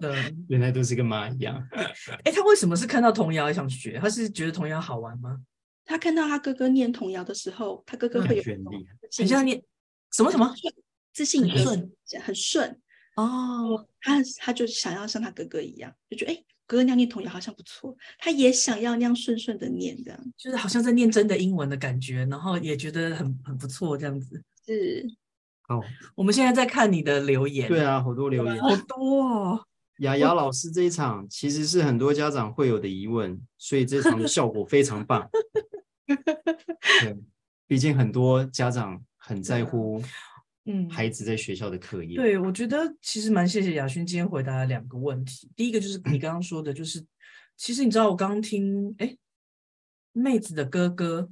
[0.00, 1.62] 嗯， 原来都是跟妈一样。
[2.24, 3.98] 哎，他为什么是看到童谣想学？
[4.00, 5.38] 她是觉得童谣好玩吗？
[5.84, 9.62] 她看到他哥哥念童谣的时候，他哥哥会有权利，很像念
[10.12, 10.52] 什么什么
[11.12, 11.92] 自信很顺，
[12.22, 12.80] 很顺
[13.16, 13.86] 哦。
[14.00, 25.04] 他他就想要像他哥哥一样，就觉得哎，哥哥那样念童谣好像不错，他也想要那样顺顺的念，这样就是好像在念真的英文的感觉，然后也觉得很很不错，这样子是。
[25.62, 25.80] 好，
[26.14, 27.66] 我们现在在看你的留言。
[27.68, 29.64] 对啊，好多留言，好多哦。
[30.00, 35.28] 雅雅老师这一场其实是很多家长会有的疑问，所以这场的效果非常棒。
[37.02, 37.16] 对，
[37.66, 40.02] 毕竟很多家长很在乎，
[40.70, 42.16] 嗯，孩子在学校的课业。
[42.16, 45.50] 对，我觉得其实蛮谢谢雅勋今天回答了两个问题。
[45.56, 47.04] 第一个就是你刚刚说的，就是
[47.56, 49.16] 其实你知道我刚刚听，哎，
[50.12, 51.28] 妹子的哥哥，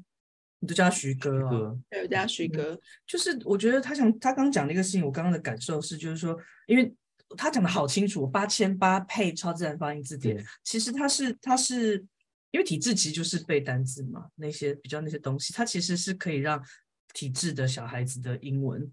[0.59, 1.77] 你都叫他徐哥啊？
[1.91, 2.81] 对，我叫他徐哥。
[3.07, 6.95] 就是我觉得他想他刚讲的一个事情，我刚刚的感受是，就是说，因为
[7.37, 12.05] 他讲的好清楚，八千八配超自然发音字典，其实他是他是。
[12.53, 16.63] 因为体质其实就是背单字嘛，那些比较那些东西，它其实是可以让
[17.13, 18.91] 体质的小孩子的英文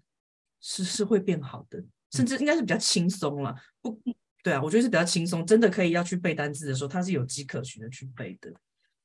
[0.66, 3.54] 是是会变好的，甚至应该是比较轻松了。
[3.82, 4.00] 不，
[4.42, 8.50] 对啊，我觉得是比较轻松，真的可以要去背单词的时候，他是有迹可循的去背的，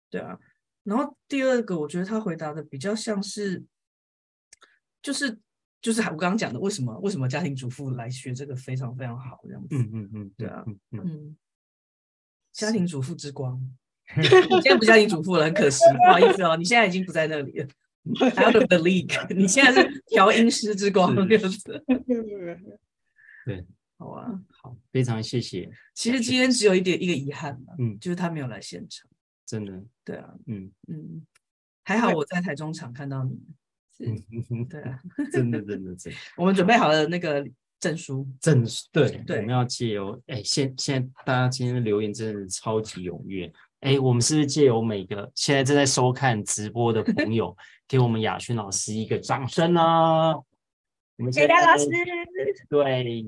[0.10, 0.40] 对啊。
[0.84, 3.62] 然后第二个，我觉得他回答的比较像是，
[5.02, 5.38] 就是
[5.82, 11.38] 就是我刚刚讲的，为什么为什么家庭主妇来学这个非常非常好这样子，嗯嗯嗯，对啊，嗯嗯，
[12.54, 13.62] 家庭主妇之光。
[14.18, 17.68] 你现在不家庭主妇了，很可惜，不好意思哦，你现在已经不在那里了
[18.06, 19.34] ，out of the league。
[19.34, 21.84] 你现在是调音师之光，这样子。
[23.46, 23.66] 对，
[23.98, 25.70] 好啊，好，非常谢谢。
[25.94, 29.10] 其实今天只有一点一个遗憾嘛，嗯，就是他没有来现场。
[29.46, 31.26] 真的，对啊，嗯嗯，
[31.84, 33.40] 还好我在台中场看到你，
[34.06, 36.20] 嗯，对啊，真的真的真的。
[36.38, 37.44] 我们准备好了那个
[37.80, 43.52] 证书，证书，对对，我们要借由，哎，现现在大家今天的留言真的是超级踊跃。
[43.82, 47.56] 哎，我们是不是借由每个现在正在收看直播的朋友，
[47.88, 49.82] 给我们雅轩老师一个掌声呢？
[51.18, 51.86] 我们谢谢老师。
[52.70, 53.26] 对，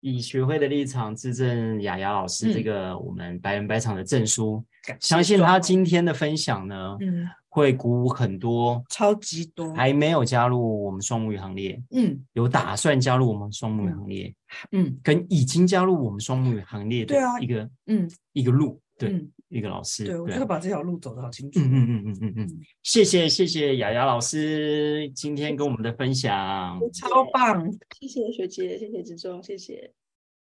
[0.00, 4.62] 以学会的立场质证雅雅老师这个我们百人百场的证书。
[4.88, 14.34] 嗯、相信他今天的分享呢，嗯，会鼓舞很多超级多还没有加入我们双母语行列，嗯，有打算加入我们双母语行列，
[14.72, 18.80] 嗯，跟已经加入我们双母语行列的一个，嗯，一个路。
[18.98, 21.60] 对、嗯，一个老师，对，我觉得把这条路走得好清楚。
[21.60, 27.70] 嗯嗯嗯嗯嗯嗯，谢谢谢谢雅雅老师今天跟我们的分享，超棒，
[28.00, 29.92] 谢谢学姐，谢谢志忠，谢谢。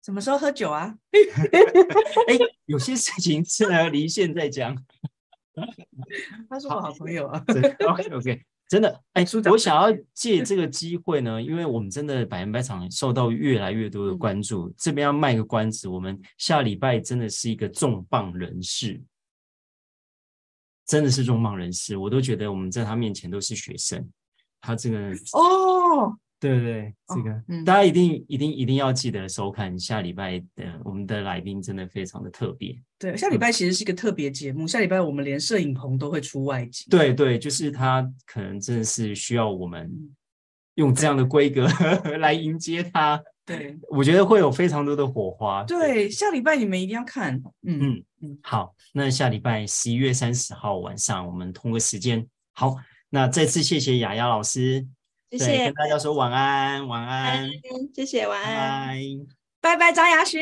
[0.05, 0.93] 什么时候喝酒啊？
[2.27, 2.37] 哎，
[2.67, 4.77] 有些事情是要离线再讲。
[6.51, 7.39] 他是我好朋友啊。
[7.47, 8.43] 对，OK OK。
[8.73, 18.99] 真的，哎，我想要借这个机会呢，因为我们真的百人百场受到越来越多的关注，嗯、这边要卖个关子，我们下礼拜真的是一个重磅人士，
[20.87, 24.11] 真的是重磅人士，我都觉得我们在他面前都是学生，
[24.63, 26.17] 他这个哦。
[26.43, 32.77] 对对对，这个、哦嗯、大家一定一定一定要记得收看下礼拜的我们的来宾，真的非常的特别。
[32.99, 36.87] 对，下礼拜其实是一个特别节目，嗯、下礼拜我们连摄影棚都会出外景。
[36.91, 39.89] 对对，就是他可能真的是需要我们
[40.75, 41.69] 用这样的规格
[42.19, 43.23] 来迎接他。
[43.45, 45.63] 对，我觉得会有非常多的火花。
[45.65, 47.35] 对，对下礼拜你们一定要看。
[47.63, 52.27] 嗯嗯嗯，好，那下礼拜十一月三十号晚上我们通个时间。
[52.53, 52.77] 好，
[53.11, 54.87] 那再次谢谢雅雅老师。
[55.33, 57.49] 谢谢，跟大家说晚安，晚安，
[57.95, 58.95] 谢谢，晚安，
[59.61, 60.41] 拜拜，张雅勋，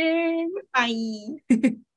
[0.72, 0.88] 拜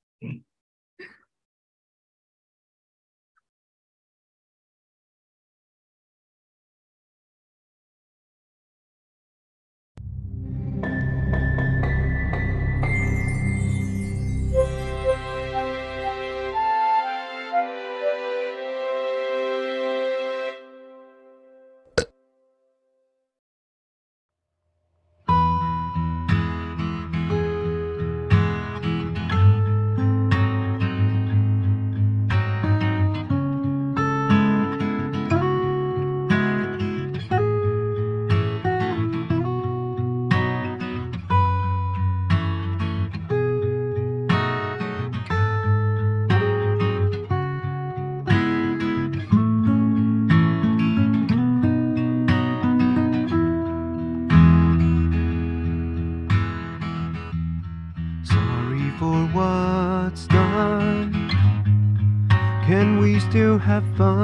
[63.64, 64.23] have fun.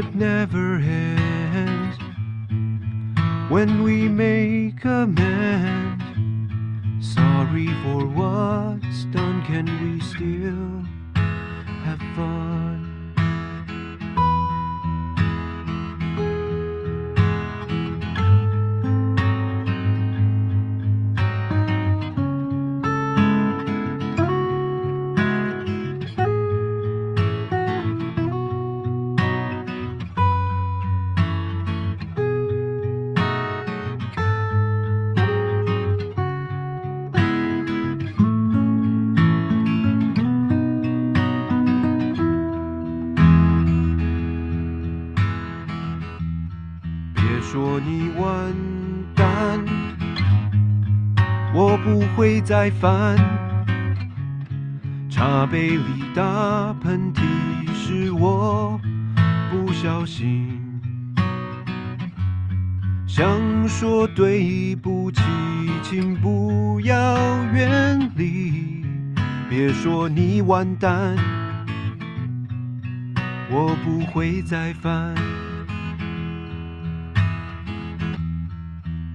[0.00, 1.98] Friendship never ends
[3.50, 6.02] when we make amends.
[7.06, 9.89] Sorry for what's done, can we
[52.40, 53.16] 再犯。
[55.08, 57.20] 茶杯里打喷嚏
[57.74, 58.80] 是我
[59.50, 60.80] 不小心，
[63.06, 63.28] 想
[63.68, 65.22] 说对不起，
[65.82, 66.94] 请不要
[67.52, 68.84] 远离。
[69.48, 71.16] 别说你完蛋，
[73.50, 75.14] 我不会再犯。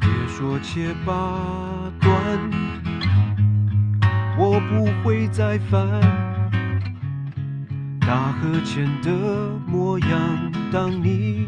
[0.01, 1.13] 别说切八
[2.01, 2.13] 段，
[4.37, 6.01] 我不会再犯。
[8.01, 9.09] 大和前的
[9.65, 11.47] 模样，当你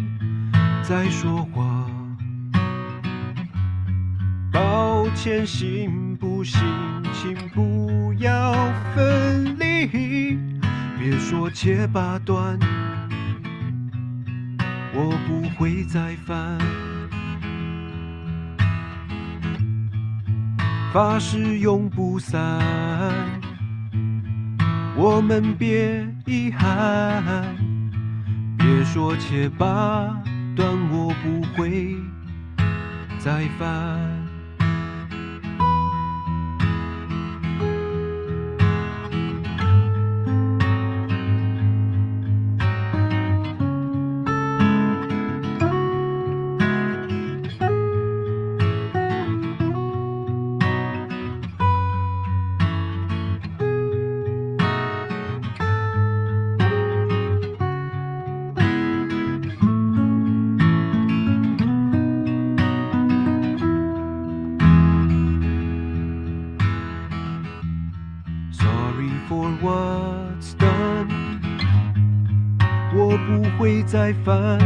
[0.81, 1.85] 在说话。
[4.51, 6.61] 抱歉，行不行？
[7.13, 8.53] 请不要
[8.95, 10.39] 分离。
[10.97, 12.57] 别说切八段，
[14.93, 16.57] 我不会再犯。
[20.93, 22.59] 发誓永不散，
[24.95, 27.55] 我们别遗憾。
[28.57, 30.19] 别说切八
[30.55, 31.95] 段，我不会
[33.19, 34.16] 再犯。
[73.86, 74.59] 不会再犯。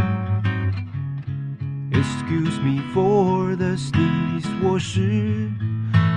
[1.93, 5.51] Excuse me for the sneeze，我是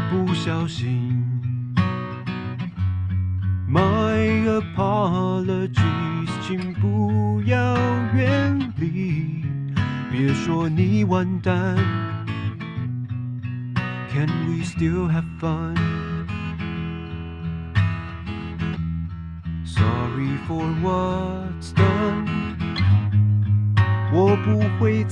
[0.09, 1.21] 不小心。
[3.69, 7.75] My apologies，请不要
[8.13, 9.43] 远离。
[10.09, 11.75] 别说你完蛋，
[14.09, 15.82] Can we still have fun？Sorry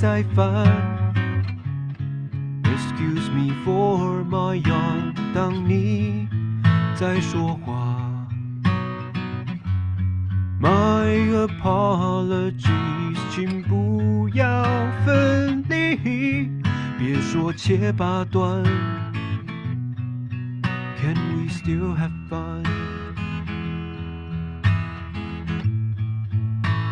[0.03, 0.67] 不会再犯。
[2.65, 6.29] Excuse me for my young，当你
[6.97, 7.97] 在说话。
[10.61, 14.65] My apologies，请不要
[15.05, 16.51] 分离。
[16.99, 18.65] 别说切八段
[21.01, 22.11] ，Can we still have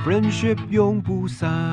[0.04, 1.72] fun？Friendship 永不散，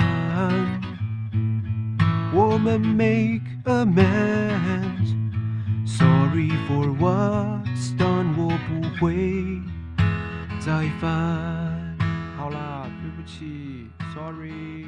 [2.37, 9.61] 我们 make amends。Sorry for what's done，我不会
[10.59, 11.11] 再犯。
[12.37, 14.86] 好啦，对不起，Sorry。